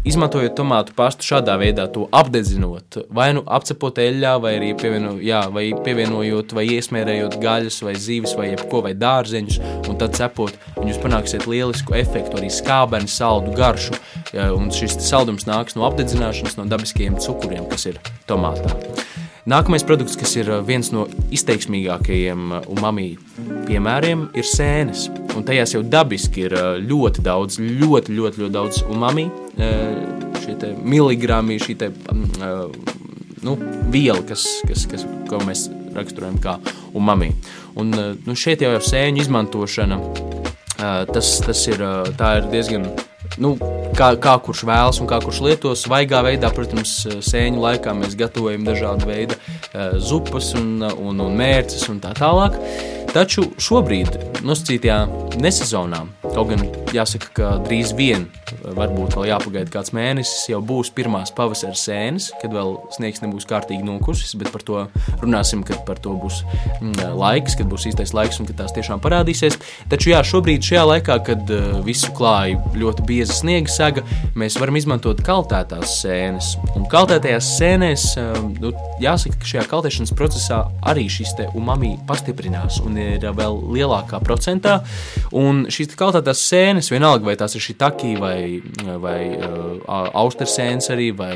Izmantojot 0.08 0.53
tomātu 0.56 0.94
pastu 0.96 1.27
šādā 1.27 1.58
veidā, 1.60 1.84
to 1.91 2.06
apdedzinot, 2.15 3.01
vai 3.12 3.34
nu 3.36 3.41
apcepot 3.44 4.00
eļļā, 4.00 4.32
vai 4.39 4.53
arī 4.56 4.70
pievieno, 4.79 5.18
jā, 5.20 5.41
vai 5.51 5.65
pievienojot, 5.84 6.56
vai 6.56 6.63
iesmērējot 6.77 7.36
gaļas, 7.44 7.82
vai 7.84 7.98
zīves, 8.00 8.38
vai 8.39 8.53
jebko, 8.53 8.79
vai 8.86 8.94
dārzeņus, 8.96 9.60
un 9.91 10.00
tad 10.00 10.15
cepot, 10.15 10.56
un 10.79 10.88
jūs 10.88 11.01
panāksiet 11.03 11.50
lielisku 11.51 11.98
efektu, 12.00 12.39
arī 12.39 12.48
skābenu, 12.53 13.12
saldu 13.12 13.51
garšu. 13.60 14.00
Jā, 14.32 14.48
un 14.56 14.72
šis 14.72 14.96
saldums 15.03 15.50
nāks 15.50 15.75
no 15.75 15.84
apdedzināšanas, 15.89 16.56
no 16.56 16.70
dabiskajiem 16.72 17.20
cukuriem, 17.20 17.68
kas 17.68 17.89
ir 17.91 18.00
tomātā. 18.29 18.79
Nākamais 19.50 19.82
produkts, 19.82 20.18
kas 20.20 20.36
ir 20.38 20.50
viens 20.68 20.91
no 20.94 21.08
izteiksmīgākajiem 21.34 22.51
umami 22.70 23.08
piemēriem, 23.65 24.27
ir 24.38 24.46
sēnes. 24.46 25.08
Un 25.34 25.46
tajās 25.48 25.74
jau 25.74 25.82
dabiski 25.82 26.44
ir 26.46 26.53
ļoti 26.84 27.24
daudz, 27.25 27.58
ļoti, 27.58 28.13
ļoti, 28.13 28.44
ļoti 28.44 28.53
daudz 28.53 28.84
umami, 28.86 29.25
šie 30.44 30.74
miligrami, 30.86 31.58
šī 31.65 31.77
te, 31.82 31.89
nu, 33.41 33.58
viela, 33.89 34.22
kas, 34.29 34.46
kas, 34.70 34.86
kas, 34.91 35.08
ko 35.32 35.41
mēs 35.48 35.65
raksturojam 35.98 36.38
kā 36.44 36.60
umami. 36.94 37.32
Un, 37.79 37.96
nu, 37.96 38.38
šeit 38.38 38.62
jau 38.62 38.75
ir 38.75 38.86
sēņu 38.86 39.24
izmantošana, 39.25 40.01
tas, 41.10 41.39
tas 41.48 41.65
ir, 41.72 41.82
ir 41.82 42.51
diezgan 42.53 42.86
nu, 43.38 43.53
kā, 43.98 44.13
kā 44.21 44.36
kurš 44.43 44.63
vēlas 44.69 45.00
un 45.03 45.09
kā 45.09 45.19
kurš 45.24 45.41
lieto. 45.45 45.74
Svaigā 45.77 46.24
veidā, 46.25 46.51
protams, 46.55 46.95
sēņu 47.25 47.62
laikā 47.63 47.95
mēs 47.98 48.17
gatavojam 48.19 48.65
dažādu 48.67 49.09
veidu 49.09 49.38
zupas 50.01 50.53
un, 50.57 50.79
un, 50.89 51.19
un 51.25 51.38
mērces 51.38 51.86
un 51.91 52.01
tā 52.03 52.15
tālāk. 52.17 52.57
Taču 53.13 53.48
šobrīd, 53.62 54.41
nosacītajā 54.45 55.00
nesezonā, 55.41 56.03
kaut 56.39 56.53
gan 56.53 56.62
jāsaka, 56.96 57.29
ka 57.36 57.48
drīz 57.65 57.91
vien 57.98 58.25
varbūt 58.63 59.15
vēl 59.17 59.27
jāpagaida 59.29 59.72
kāds 59.74 59.91
mēnesis, 59.96 60.48
jau 60.50 60.60
būs 60.65 60.91
pirmās 60.96 61.34
pavasara 61.36 61.75
sēnes, 61.77 62.29
kad 62.41 62.53
vēl 62.53 62.75
sniegs 62.96 63.22
nebūs 63.24 63.48
kārtīgi 63.50 63.86
nokursis, 63.86 64.36
bet 64.39 64.51
par 64.53 64.63
to 64.65 64.86
runāsim, 65.22 65.63
kad 65.67 65.84
par 65.88 66.00
to 66.01 66.15
būs 66.19 66.41
mm, 66.79 67.17
laiks, 67.19 67.58
kad 67.60 67.69
būs 67.69 67.89
īstais 67.91 68.13
laiks 68.15 68.39
un 68.41 68.48
kad 68.50 68.62
tās 68.62 68.74
tiešām 68.77 69.01
parādīsies. 69.03 69.60
Taču 69.91 70.13
jā, 70.13 70.22
šobrīd 70.25 70.65
šajā 70.65 70.86
laikā, 70.93 71.19
kad 71.27 71.53
uh, 71.53 71.79
visu 71.86 72.13
klāja 72.15 72.60
ļoti 72.79 73.05
bieza 73.10 73.36
sniega 73.38 73.74
saga, 73.74 74.05
mēs 74.39 74.58
varam 74.62 74.79
izmantot 74.79 75.22
kaltētās 75.25 76.00
sēnes. 76.03 76.55
Un 76.79 76.88
kaltētajās 76.91 77.51
sēnēs, 77.60 78.08
uh, 78.22 78.39
nu, 78.63 78.74
jāsaka, 79.03 79.41
ka 79.41 79.51
šajā 79.53 79.67
kaltēšanas 79.72 80.15
procesā 80.17 80.63
arī 80.89 81.05
šis 81.12 81.36
te 81.38 81.50
umami 81.58 81.96
pastiprinās 82.10 82.79
un 82.86 82.98
ir 83.01 83.29
vēl 83.38 83.62
lielākā 83.75 84.22
procentā. 84.25 84.79
Un 85.36 85.65
šīs 85.72 85.93
kaltētās 86.00 86.28
sēnes, 86.38 86.91
vienalga 86.93 87.25
vai 87.29 87.36
tās 87.39 87.55
ir 87.57 87.63
šī 87.63 87.75
takī 87.79 88.15
vai 88.19 88.39
vai, 89.01 89.19
uh, 89.38 89.79
austersēns 90.19 90.89
arī, 90.93 91.09
vai 91.15 91.33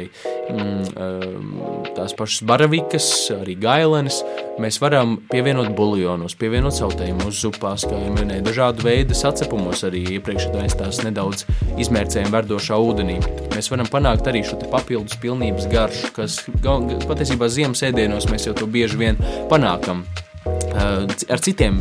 mm, 0.50 1.94
tās 1.98 2.16
pašas 2.18 2.44
baravikas, 2.48 3.08
arī 3.36 3.56
gailenes, 3.60 4.22
mēs 4.62 4.80
varam 4.84 5.16
pievienot 5.32 5.72
buljonos, 5.78 6.36
pievienot 6.40 6.76
sautējumos, 6.78 7.40
zupās, 7.44 7.86
kā 7.90 7.98
jau 7.98 8.12
minēju, 8.18 8.46
dažādu 8.50 8.88
veidu 8.88 9.18
sacepumos, 9.18 9.86
arī 9.88 10.04
iepriekš 10.18 10.50
tās 10.80 11.02
nedaudz 11.06 11.48
izmērcējam 11.82 12.34
verdošā 12.34 12.78
ūdenī. 12.80 13.20
Mēs 13.54 13.72
varam 13.74 13.90
panākt 13.92 14.28
arī 14.30 14.44
šo 14.48 14.60
papildus 14.72 15.18
pilnības 15.22 15.70
garšu, 15.72 16.14
kas 16.18 16.42
patiesībā 17.08 17.50
ziemas 17.52 17.86
ēdienos 17.86 18.30
mēs 18.32 18.50
jau 18.50 18.58
to 18.58 18.70
bieži 18.70 19.00
vien 19.00 19.20
panākam 19.52 20.06
ar 20.46 21.44
citiem 21.44 21.80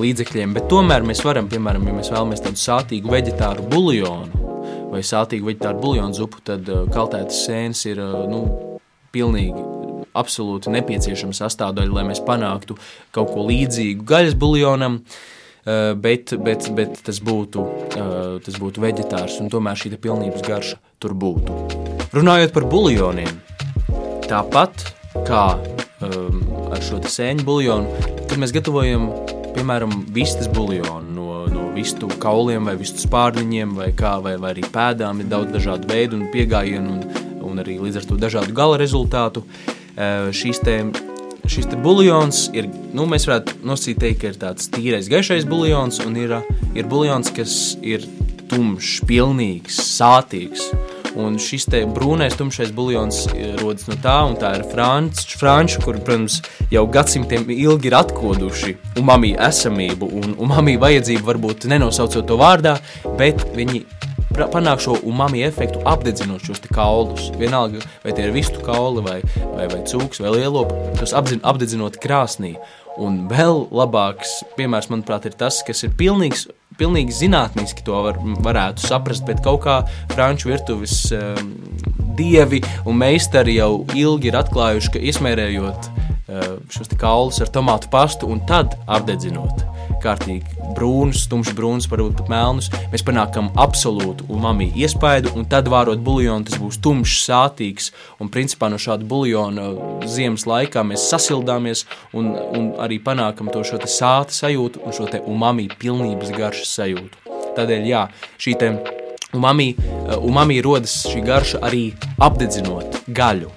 līdzekļiem, 0.00 0.54
bet 0.56 0.68
tomēr 0.72 1.04
mēs 1.06 1.24
varam, 1.26 1.48
piemēram, 1.50 1.88
ja 1.88 1.96
mēs 1.98 2.12
vēlamies 2.12 2.44
tādu 2.46 2.60
sātīgu 2.62 3.12
veģetāru 3.12 3.66
buļļonu, 3.70 4.46
vai 4.90 5.02
sātīgu 5.06 5.50
veģetāru 5.50 5.82
buļbuļsāļu 5.84 6.18
zupu, 6.18 6.42
tad 6.46 6.68
uh, 6.70 6.86
kaltētas 6.92 7.44
sēnes 7.46 7.84
ir 7.90 8.00
nu, 8.30 8.44
pilnīgi. 9.14 9.66
Absolūti 10.18 10.72
nepieciešama 10.74 11.36
sastāvdaļa, 11.36 11.92
lai 11.94 12.06
mēs 12.08 12.22
panāktu 12.26 12.74
kaut 13.14 13.30
ko 13.30 13.44
līdzīgu 13.46 14.06
gaļas 14.10 14.34
buļļonam, 14.42 14.96
bet, 16.02 16.34
bet, 16.42 16.66
bet 16.74 16.98
tas, 17.06 17.20
būtu, 17.22 17.62
tas 18.42 18.58
būtu 18.58 18.82
veģetārs 18.82 19.38
un 19.44 19.52
tomēr 19.52 19.78
šī 19.78 19.92
pilnības 20.02 20.42
garša 20.48 20.80
tur 20.98 21.14
būtu. 21.14 21.60
Runājot 22.16 22.56
par 22.56 22.66
buļļoniem, 22.72 23.38
tāpat 24.26 24.88
kā 25.28 25.44
um, 26.02 26.42
ar 26.70 26.84
šo 26.86 27.02
sēņu 27.04 27.46
buļļonu, 27.46 28.08
kad 28.30 28.38
mēs 28.40 28.54
gatavojam 28.56 29.10
piemēram 29.56 30.04
vistas 30.14 30.48
buļļonu 30.54 31.10
vistu 31.80 32.08
kauliem 32.20 32.66
vai 32.68 32.76
vistu 32.78 33.00
spārniņiem 33.04 33.74
vai, 33.78 33.90
kā, 33.96 34.16
vai, 34.22 34.34
vai 34.40 34.54
arī 34.54 34.66
pēdām 34.72 35.22
ir 35.22 35.30
daudz 35.30 35.54
dažādu 35.54 35.88
veidu 35.90 36.18
un 36.18 36.26
piegājienu 36.32 36.96
un, 36.96 37.22
un 37.46 37.62
arī 37.62 37.78
līdz 37.80 38.00
ar 38.00 38.08
to 38.08 38.18
dažādu 38.20 38.54
gala 38.56 38.78
rezultātu. 38.80 39.44
Šīs 40.36 40.60
te, 40.64 40.76
šis 41.50 41.70
te 41.70 41.78
buļļons 41.80 42.42
ir, 42.58 42.70
nu, 42.96 43.06
mēs 43.10 43.28
varētu 43.28 43.60
nosīt 43.66 44.00
teikt, 44.02 44.22
ka 44.22 44.32
ir 44.32 44.40
tāds 44.40 44.70
tīrais 44.72 45.10
gaišais 45.12 45.48
buļļons 45.50 46.02
un 46.06 46.20
ir, 46.20 46.36
ir 46.76 46.90
buļļons, 46.90 47.34
kas 47.36 47.58
ir 47.80 48.06
tumšs, 48.50 49.00
pilnīgs, 49.08 49.80
sātīgs. 49.98 50.70
Un 51.18 51.38
šis 51.42 51.66
brūnais, 51.94 52.36
tumšais 52.38 52.70
buļļons 52.76 53.20
eh, 53.32 53.54
rodas 53.60 53.88
no 53.90 53.96
tā, 54.02 54.16
un 54.28 54.36
tā 54.38 54.52
ir 54.58 54.66
franču, 54.70 55.38
franču 55.40 55.82
kur, 55.82 55.98
protams, 55.98 56.40
jau 56.70 56.84
gadsimtiem 56.86 57.48
ilgi 57.50 57.90
ir 57.90 57.96
atkoduši 57.98 58.76
umami 59.00 59.34
esamību 59.34 60.10
un 60.20 60.36
umami 60.38 60.76
vajadzību, 60.80 61.26
varbūt 61.26 61.66
nenosaucot 61.70 62.28
to 62.28 62.38
vārdā, 62.38 62.78
bet 63.18 63.42
viņi 63.56 63.82
panāk 64.30 64.80
šo 64.80 64.94
umami 65.06 65.42
efektu, 65.44 65.82
apdedzinot 65.88 66.44
šos 66.46 66.62
kaulus. 66.72 67.30
Vienalga, 67.38 67.82
vai 68.04 68.14
tie 68.14 68.28
ir 68.28 68.34
vistu 68.34 68.62
kauli, 68.64 69.02
vai, 69.04 69.18
vai, 69.56 69.66
vai 69.66 69.82
cūks, 69.82 70.22
vai 70.22 70.36
lielopa, 70.36 70.94
tos 71.00 71.14
apdedzinot 71.16 71.98
krāsnī. 72.00 72.54
Un 73.00 73.26
vēl 73.30 73.66
labāks 73.72 74.40
piemērs, 74.58 74.90
manuprāt, 74.92 75.26
ir 75.26 75.36
tas, 75.38 75.62
kas 75.66 75.84
ir 75.86 75.94
pilnīgs 75.96 76.46
pilnīgi 76.78 77.16
zinātniski 77.22 77.84
to 77.86 78.02
var, 78.06 78.20
varētu 78.44 78.86
saprast, 78.86 79.26
bet 79.28 79.42
kaut 79.44 79.64
kā 79.66 79.80
franču 80.14 80.52
virtuves 80.52 81.02
um, 81.16 81.54
dievi 82.18 82.62
un 82.84 83.00
meistari 83.00 83.56
jau 83.58 83.86
ilgi 83.96 84.30
ir 84.30 84.38
atklājuši, 84.40 84.94
ka 84.94 85.04
izmērējot 85.12 85.90
šos 86.70 86.92
kaulus 87.00 87.40
ar 87.42 87.50
tomātu 87.52 87.90
pastu 87.92 88.30
un 88.30 88.42
tad 88.46 88.76
apdedzinot 88.86 89.66
kārtīgi 90.00 90.60
brūnus, 90.76 91.26
tumšs 91.30 91.54
brūnus, 91.56 91.88
varbūt 91.90 92.20
pat 92.20 92.30
melnus. 92.32 92.70
Mēs 92.92 93.04
panākam 93.06 93.50
absolūtu 93.60 94.28
umami 94.32 94.70
iespaidu, 94.80 95.34
un 95.36 95.48
tad 95.50 95.68
vārot 95.72 96.00
buļļonu, 96.06 96.46
tas 96.48 96.60
būs 96.60 96.80
tumšs, 96.84 97.24
sātīgs. 97.28 97.90
Un 98.22 98.30
principā 98.32 98.70
no 98.72 98.80
šāda 98.80 99.06
buļļona 99.10 99.66
ziemas 100.10 100.46
laikā 100.48 100.84
mēs 100.86 101.08
sasildāmies 101.12 101.84
un, 102.16 102.32
un 102.56 102.72
arī 102.82 103.00
panākam 103.02 103.50
to 103.52 103.64
šo 103.66 103.82
sāta 103.84 104.34
sajūtu 104.34 104.84
un 104.84 104.96
šo 104.96 105.10
umami 105.26 105.68
pilnības 105.80 106.32
garšas 106.36 106.78
sajūtu. 106.80 107.26
Tādēļ, 107.58 107.86
jā, 107.90 108.06
šī 108.40 108.56
te 109.30 109.38
umami, 109.38 109.74
umami 110.20 110.60
rodas 110.62 111.00
šī 111.06 111.24
garša 111.26 111.62
arī 111.66 111.90
apdedzinot 112.18 113.04
gaļu 113.14 113.50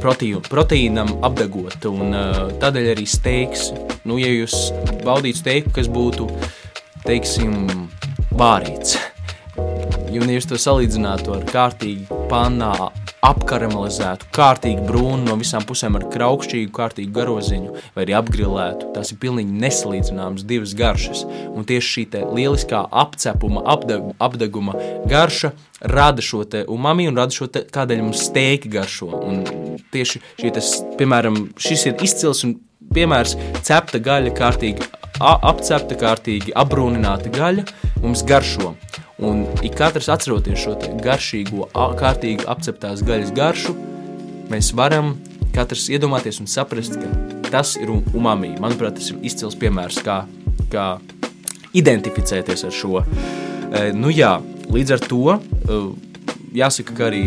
proteīnu, 0.00 0.40
proteīnam 0.48 1.12
apdegot, 1.26 1.84
un 1.90 2.14
uh, 2.16 2.48
tādēļ 2.60 2.90
arī 2.94 3.06
steiks. 3.08 3.68
Nu, 4.08 4.16
ja 4.20 4.30
jūs 4.32 4.70
baudītu 5.04 5.42
steiku, 5.42 5.74
kas 5.76 5.90
būtu, 5.92 6.28
teiksim, 7.04 7.68
vārīts, 8.40 8.96
un 9.60 10.16
ja 10.16 10.38
jūs 10.38 10.48
to 10.48 10.60
salīdzinātu 10.60 11.36
ar 11.36 11.44
kārtīgi 11.50 12.22
pannā 12.30 12.72
apkaramelizētu, 13.26 14.28
kārtīgi 14.34 14.84
brūnu 14.86 15.26
no 15.26 15.36
visām 15.40 15.64
pusēm 15.68 15.98
ar 15.98 16.06
kraukšķīgu, 16.12 16.70
kārtīgu 16.76 17.12
garoziņu, 17.16 17.74
vai 17.96 18.04
arī 18.06 18.16
apgrilētu. 18.16 18.90
Tās 18.94 19.12
ir 19.12 19.20
pilnīgi 19.22 19.56
nesalīdzināmas 19.60 20.46
divas 20.48 20.72
garšas. 20.78 21.24
Un 21.50 21.66
tieši 21.68 21.90
šī 21.94 22.06
lieliskā 22.36 22.86
apcepuma, 23.02 23.64
apdeg, 23.74 24.12
apdeguma 24.22 24.76
garša 25.10 25.52
rada 25.80 26.24
šo 26.24 26.44
umami 26.68 27.08
un 27.08 27.16
rada 27.20 27.34
šo 27.34 27.48
te, 27.52 27.64
kādēļ 27.68 28.02
mums 28.04 28.24
steiki 28.30 28.72
garšo. 28.72 29.10
Un 29.20 29.44
tieši 29.92 30.22
šī, 30.40 30.54
tas, 30.56 30.72
piemēram, 30.98 31.50
šis 31.60 31.86
ir 31.90 32.04
izcils 32.04 32.44
un 32.48 32.56
piemērs 32.94 33.36
cepta 33.66 34.00
gaļa, 34.02 34.32
kārtīgi 34.36 34.88
apcepta, 35.20 35.98
kārtīgi 36.00 36.54
apbrūnināta 36.56 37.32
gaļa 37.36 37.66
mums 38.00 38.24
garšo. 38.26 38.74
Un 39.20 39.42
ik 39.60 39.74
katrs 39.76 40.08
atceroties 40.12 40.62
šo 40.62 40.76
garšīgo, 41.04 41.66
kārtīgi 42.00 42.46
apceptās 42.48 43.02
gaļas 43.04 43.34
garšu, 43.36 43.74
mēs 44.48 44.72
varam 44.76 45.14
katrs 45.54 45.88
iedomāties 45.92 46.40
un 46.40 46.48
saprast, 46.48 46.96
ka 46.96 47.50
tas 47.50 47.74
ir 47.76 47.90
umami. 47.92 48.54
Manuprāt, 48.62 48.96
tas 48.96 49.10
ir 49.12 49.20
izcils 49.26 49.58
piemērs, 49.60 50.00
kā, 50.06 50.22
kā 50.72 50.86
identificēties 51.76 52.64
ar 52.66 52.74
šo. 52.74 53.02
E, 53.02 53.90
nu 53.94 54.12
jā, 54.14 54.36
līdz 54.72 54.96
ar 54.96 55.04
to 55.04 55.22
e, 55.34 55.80
jāsaka, 56.62 56.96
ka 56.96 57.08
arī 57.10 57.24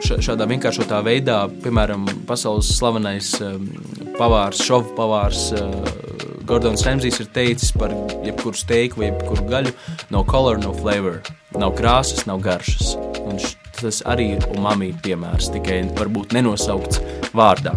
šādā 0.00 0.46
vienkāršotā 0.48 1.02
veidā, 1.04 1.42
piemēram, 1.64 2.08
pasaules 2.30 2.70
slavenais 2.78 3.34
e, 3.44 3.52
pavārs, 4.16 4.62
šovu 4.64 4.94
pavārs 4.96 5.50
Gordons 6.50 6.82
Remzijs 6.82 7.20
ir 7.22 7.28
teicis 7.30 7.70
par 7.78 7.92
jebkuru 8.26 8.58
steiku 8.58 9.04
vai 9.04 9.12
jebkuru 9.12 9.44
gaļu, 9.46 9.70
no 10.10 10.24
color, 10.26 10.58
no 10.58 10.72
flavor, 10.74 11.20
nav 11.54 11.76
krāsas, 11.78 12.24
nav 12.26 12.42
garšas. 12.42 12.96
Un 13.22 13.38
tas 13.78 14.00
arī 14.10 14.32
ir 14.34 14.46
umami 14.56 14.90
piemērs, 15.04 15.52
tikai 15.54 15.84
varbūt 15.94 16.34
nenosaukts 16.34 16.98
vārdā. 17.38 17.76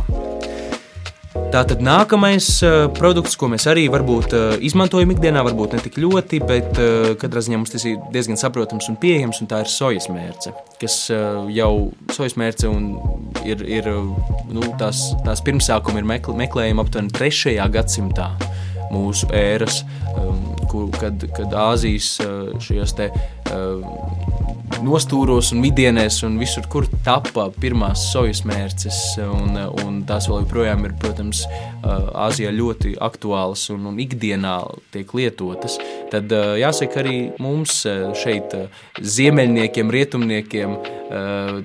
Tātad 1.53 1.83
nākamais 1.86 2.47
uh, 2.65 2.88
produkts, 2.97 3.38
ko 3.38 3.45
mēs 3.51 3.67
arī 3.69 3.83
varbūt 3.93 4.33
uh, 4.33 4.55
izmantojam 4.65 5.13
ikdienā, 5.13 5.43
varbūt 5.45 5.75
ne 5.77 5.81
tik 5.86 5.99
ļoti, 6.01 6.39
bet 6.49 6.81
uh, 6.81 7.12
katrā 7.21 7.43
ziņā 7.45 7.59
mums 7.59 7.75
tas 7.75 7.86
ir 7.86 7.99
diezgan 8.13 8.41
saprotams 8.41 8.89
un 8.89 8.97
pieejams, 9.01 9.43
un 9.43 9.51
tā 9.53 9.62
ir 9.62 9.69
sojas 9.69 10.09
mērce, 10.09 10.55
kas 10.81 10.97
uh, 11.13 11.45
jau 11.53 11.91
sojas 12.09 12.39
mērce 12.41 12.73
ir, 13.45 13.62
ir 13.69 13.91
nu, 13.93 14.65
tās, 14.81 15.12
tās 15.21 15.45
pirmsākumi 15.45 16.01
ir 16.01 16.09
meklējumi 16.41 16.86
aptuveni 16.88 17.13
3. 17.21 17.59
gadsimtā 17.77 18.31
mūsu 18.93 19.29
ēras, 19.36 19.82
um, 20.13 20.43
kur, 20.71 20.89
kad, 20.95 21.25
kad 21.36 21.58
Āzijas 21.65 22.15
šajos 22.63 22.95
te 22.97 23.10
nostūros 24.83 25.51
un 25.55 25.63
vidienēs 25.63 26.21
un 26.27 26.37
visur, 26.41 26.65
kur 26.71 26.87
tapā 27.05 27.47
pirmās 27.55 28.07
sojas 28.11 28.43
mērces. 28.47 28.99
Un, 29.23 29.57
un 29.83 30.01
tās 30.07 30.27
vēl 30.29 30.43
joprojām 30.43 30.87
ir, 30.87 30.97
protams, 31.01 31.45
Āzijā 31.83 32.51
ļoti 32.55 32.93
aktuālas 33.03 33.65
un, 33.73 33.89
un 33.89 33.97
ikdienā 33.99 34.55
tiek 34.93 35.09
lietotas. 35.17 35.75
Tad 36.13 36.31
jāsaka 36.31 37.01
arī 37.01 37.17
mums 37.43 37.81
šeit, 38.19 38.55
ziemeļniekiem, 39.03 39.91
rietumniekiem, 39.91 40.77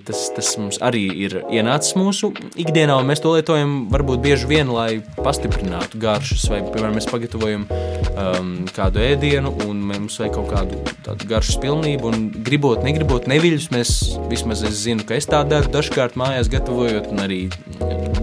tas, 0.08 0.24
tas 0.34 0.50
mums 0.58 0.80
arī 0.84 1.04
ir 1.26 1.38
ienācis 1.54 1.94
mūsu 1.98 2.32
ikdienā, 2.58 2.98
un 2.98 3.08
mēs 3.08 3.22
to 3.22 3.36
lietojam 3.36 3.76
varbūt 3.92 4.24
bieži 4.24 4.50
vien, 4.50 4.72
lai 4.74 5.00
pastiprinātu 5.22 6.00
garšas, 6.02 6.48
vai, 6.50 6.60
piemēram, 6.66 6.98
mēs 6.98 7.08
pagatavojam 7.10 7.68
um, 7.68 8.52
kādu 8.74 9.02
ēdienu, 9.04 9.54
un 9.68 9.86
mums 9.92 10.18
vajag 10.20 10.34
kaut 10.34 10.50
kādu 10.52 10.82
tādu 11.06 11.30
garšas 11.30 11.60
pilnību, 11.62 12.10
un 12.10 12.28
gribot, 12.44 12.82
negribot 12.84 13.07
neviļus, 13.28 13.68
mēs 13.74 13.92
vismaz 14.30 14.62
es 14.66 14.82
zinu, 14.84 15.04
ka 15.06 15.16
es 15.18 15.28
tā 15.28 15.42
daru 15.48 15.70
dažkārt 15.72 16.16
mājās 16.18 16.50
gatavojot, 16.52 17.10
un 17.12 17.22
arī 17.24 17.40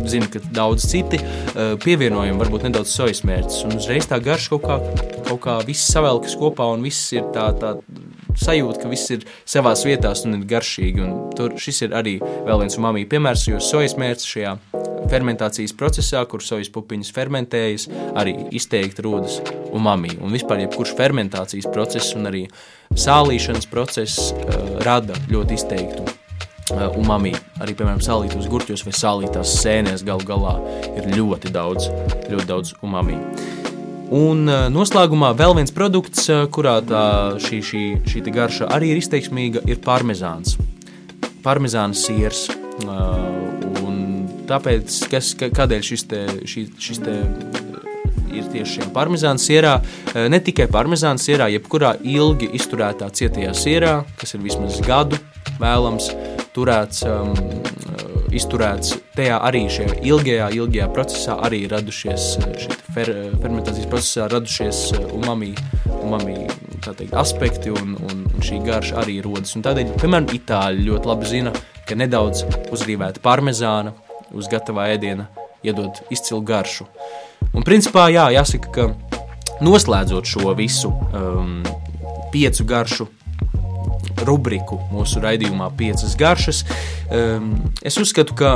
zinu, 0.10 0.30
ka 0.32 0.42
daudz 0.56 0.86
citi 0.90 1.20
uh, 1.22 1.76
pievienojam 1.82 2.42
varbūt 2.42 2.68
nedaudz 2.68 2.94
sojas 2.94 3.24
mērķis, 3.28 3.64
un 3.68 3.78
uzreiz 3.80 4.10
tā 4.10 4.20
garša 4.24 4.56
kaut 4.56 4.66
kā, 4.66 4.80
kaut 5.30 5.42
kā 5.46 5.58
viss 5.68 5.92
savelkas 5.94 6.38
kopā, 6.40 6.68
un 6.76 6.86
viss 6.86 7.14
ir 7.16 7.26
tā, 7.36 7.50
tā 7.62 7.76
sajūta, 8.40 8.84
ka 8.84 8.92
viss 8.92 9.12
ir 9.16 9.26
savās 9.48 9.86
vietās 9.88 10.26
un 10.28 10.40
ir 10.40 10.48
garšīgi. 10.50 11.04
Un 11.06 11.36
tur 11.38 11.56
šis 11.62 11.86
ir 11.88 11.96
arī 11.98 12.18
vēl 12.20 12.66
viens 12.66 12.80
mamija 12.82 13.12
piemērs, 13.16 13.48
jo 13.50 13.62
sojas 13.64 13.98
mērķis 14.00 14.34
šajā 14.36 14.56
fermentācijas 15.10 15.76
procesā, 15.78 16.24
kur 16.30 16.44
sojas 16.44 16.72
pupiņas 16.74 17.14
fermentējas, 17.16 17.88
arī 18.18 18.36
izteikti 18.56 19.06
rodas 19.06 19.40
umami. 19.76 20.16
Un 20.22 20.34
vispār 20.36 20.64
jebkurš 20.66 20.96
fermentācijas 20.98 21.70
process 21.74 22.16
un 22.18 22.30
arī 22.32 22.46
sālīšanas 22.96 23.70
process 23.72 24.32
uh, 24.32 24.80
rada 24.86 25.18
ļoti 25.32 25.60
izteiktu 25.60 26.06
uh, 26.06 26.88
umami. 26.98 27.36
Arī, 27.62 27.78
piemēram, 27.78 28.04
sālītos 28.04 28.50
gurķos 28.52 28.86
vai 28.88 28.96
sālītās 28.96 29.60
sēnēs 29.62 30.06
galu 30.08 30.26
galā 30.28 30.58
ir 30.96 31.14
ļoti 31.16 31.54
daudz, 31.56 31.92
ļoti 32.32 32.50
daudz 32.50 32.76
umami. 32.86 33.20
Un 34.14 34.46
uh, 34.46 34.68
noslēgumā 34.70 35.32
vēl 35.38 35.56
viens 35.58 35.74
produkts, 35.74 36.28
uh, 36.30 36.46
kurā 36.54 36.78
tā, 36.86 37.06
šī, 37.42 37.62
šī, 37.66 37.86
šī 38.12 38.26
garša 38.30 38.70
arī 38.76 38.94
ir 38.94 39.02
izteiksmīga, 39.02 39.66
ir 39.70 39.82
parmezāns. 39.86 40.60
Parmezāna 41.46 41.98
siers. 41.98 42.48
Uh, 42.86 43.46
Tāpēc, 44.46 44.98
kas, 45.10 45.32
kādēļ 45.42 45.86
šis, 45.86 46.04
te, 46.10 46.22
šis, 46.46 46.74
šis 46.82 47.02
te 47.02 47.16
ir 48.36 48.50
tieši 48.52 48.80
šajā 48.80 48.90
parmezāna 48.94 49.42
sierā, 49.42 49.76
ne 50.30 50.40
tikai 50.44 50.68
parmezāna 50.72 51.22
sierā, 51.22 51.48
jebkurā 51.54 51.96
ilgi 52.04 52.52
izturētā 52.58 53.10
cietajā 53.16 53.56
sierā, 53.58 53.96
kas 54.20 54.36
ir 54.36 54.44
vismaz 54.46 54.82
gadu 54.86 55.20
vēlams, 55.62 56.12
turēts, 56.56 57.06
um, 57.10 57.34
izturēts 58.36 58.96
tajā 59.16 59.40
arī 59.48 59.66
šajā 59.72 60.00
ilgajā, 60.06 60.50
ilgajā 60.58 60.88
procesā 60.96 61.38
arī 61.48 61.64
radušies, 61.72 62.28
e, 62.42 62.68
fer, 62.96 63.12
fermentācijas 63.42 63.90
procesā 63.92 64.28
radušies 64.32 64.82
umami, 65.16 65.54
umami 66.02 66.38
teikt, 66.86 67.16
aspekti 67.18 67.74
un, 67.74 67.96
un, 67.98 68.26
un 68.30 68.46
šī 68.46 68.60
garša 68.66 69.00
arī 69.04 69.18
rodas. 69.26 69.56
Un 69.58 69.66
tādēļ, 69.66 69.96
piemēram, 70.02 70.30
itāļi 70.38 70.86
ļoti 70.90 71.12
labi 71.12 71.32
zina, 71.32 71.56
ka 71.88 71.98
nedaudz 71.98 72.46
uzrīvēta 72.76 73.24
parmezāna 73.26 73.96
uz 74.36 74.50
gatavā 74.52 74.90
ēdiena 74.94 75.30
iedod 75.66 76.04
izcilu 76.14 76.44
garšu. 76.46 76.86
Un 77.56 77.66
principā 77.66 78.08
jā, 78.14 78.28
jāsaka, 78.36 78.72
ka 78.76 79.64
noslēdzot 79.66 80.28
šo 80.28 80.54
visu 80.58 80.92
um, 80.92 81.62
piecu 82.34 82.66
garšu 82.68 83.08
rubriku 84.26 84.80
mūsu 84.94 85.22
raidījumā, 85.24 85.70
piecas 85.78 86.16
garšas, 86.20 86.64
um, 87.10 87.54
es 87.86 87.98
uzskatu, 88.02 88.38
ka 88.38 88.56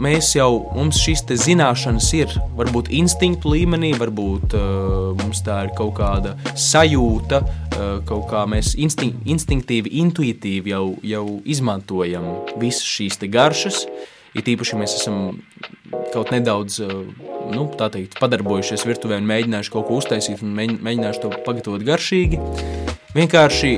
mēs 0.00 0.34
jau, 0.36 0.50
mums 0.76 1.00
šīs 1.00 1.24
zināšanas 1.42 2.08
ir, 2.18 2.32
varbūt 2.58 2.90
instinktu 2.94 3.54
līmenī, 3.54 3.94
varbūt 3.98 4.56
uh, 4.56 5.12
mums 5.20 5.42
tā 5.46 5.62
ir 5.66 5.72
kaut 5.78 5.96
kāda 6.00 6.36
sajūta, 6.52 7.42
uh, 7.42 7.86
kaut 8.08 8.28
kā 8.32 8.44
mēs 8.50 8.74
instinkt, 8.80 9.24
instinktīvi, 9.28 9.94
intuitīvi 10.02 10.74
jau, 10.74 10.84
jau 11.04 11.24
izmantojam 11.44 12.28
visas 12.60 12.84
šīs 12.96 13.20
garšas. 13.30 13.86
It 14.36 14.50
īpaši 14.52 14.76
mēs 14.76 14.98
esam 14.98 15.38
kaut 16.12 16.28
nedaudz 16.34 16.82
nu, 17.54 17.66
teikt, 17.78 18.18
padarbojušies 18.20 18.84
virtuvē 18.88 19.20
un 19.20 19.28
mēģinājuši 19.30 19.72
kaut 19.72 19.88
ko 19.88 20.00
uztaisīt 20.00 20.42
un 20.44 20.52
mēģinājuši 20.56 21.22
to 21.22 21.30
pagatavot 21.46 21.86
garšīgi. 21.86 22.40
Vienkārši, 23.16 23.70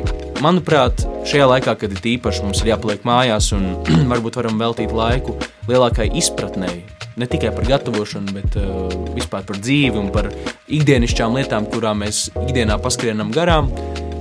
manuprāt, 0.45 1.03
šajā 1.29 1.47
laikā, 1.51 1.75
kad 1.81 1.95
ir 1.95 2.07
īpaši 2.15 2.45
mums 2.45 2.63
ir 2.63 2.73
jāpaliek 2.73 3.05
mājās 3.07 3.51
un 3.57 3.71
varbūt 4.13 4.39
varam 4.39 4.61
veltīt 4.61 4.95
laiku 4.95 5.37
lielākai 5.69 6.09
izpratnēji, 6.19 6.85
ne 7.19 7.29
tikai 7.31 7.53
par 7.57 7.67
gatavošanu, 7.69 8.35
bet 8.37 8.59
uh, 8.61 8.87
vispār 9.17 9.47
par 9.49 9.59
dzīvi 9.61 9.99
un 10.01 10.13
par 10.15 10.31
ikdienišķām 10.67 11.39
lietām, 11.39 11.69
kurām 11.73 12.05
mēs 12.05 12.29
ikdienā 12.45 12.79
paskrienam 12.83 13.33
garām, 13.35 13.71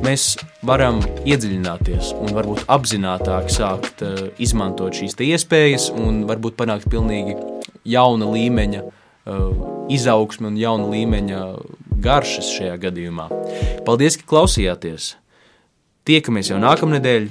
mēs 0.06 0.36
varam 0.68 1.00
iedziļināties 1.26 2.14
un 2.18 2.34
varbūt 2.36 2.66
apzinātāk 2.72 3.52
sākt 3.54 4.04
uh, 4.06 4.28
izmantot 4.42 4.98
šīs 4.98 5.18
iespējas 5.28 5.92
un 5.94 6.26
varbūt 6.30 6.58
panākt 6.60 6.90
pilnīgi 6.92 7.38
jauna 7.88 8.32
līmeņa 8.34 8.84
uh, 8.84 9.86
izaugsmi 9.94 10.50
un 10.50 10.60
jauna 10.60 10.90
līmeņa 10.92 11.46
garšas 12.04 12.52
šajā 12.58 12.76
gadījumā. 12.88 13.30
Paldies, 13.88 14.20
ka 14.20 14.30
klausījāties! 14.36 15.16
Tiekamies 16.08 16.48
jau 16.48 16.56
nākamnedēļ, 16.64 17.26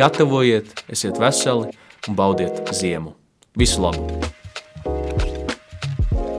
gatavojiet, 0.00 0.72
esiet 0.90 1.20
veseli 1.22 1.70
un 2.10 2.18
baudiet 2.18 2.74
ziemu. 2.74 3.14
Visu 3.54 3.84
labu! 3.84 4.37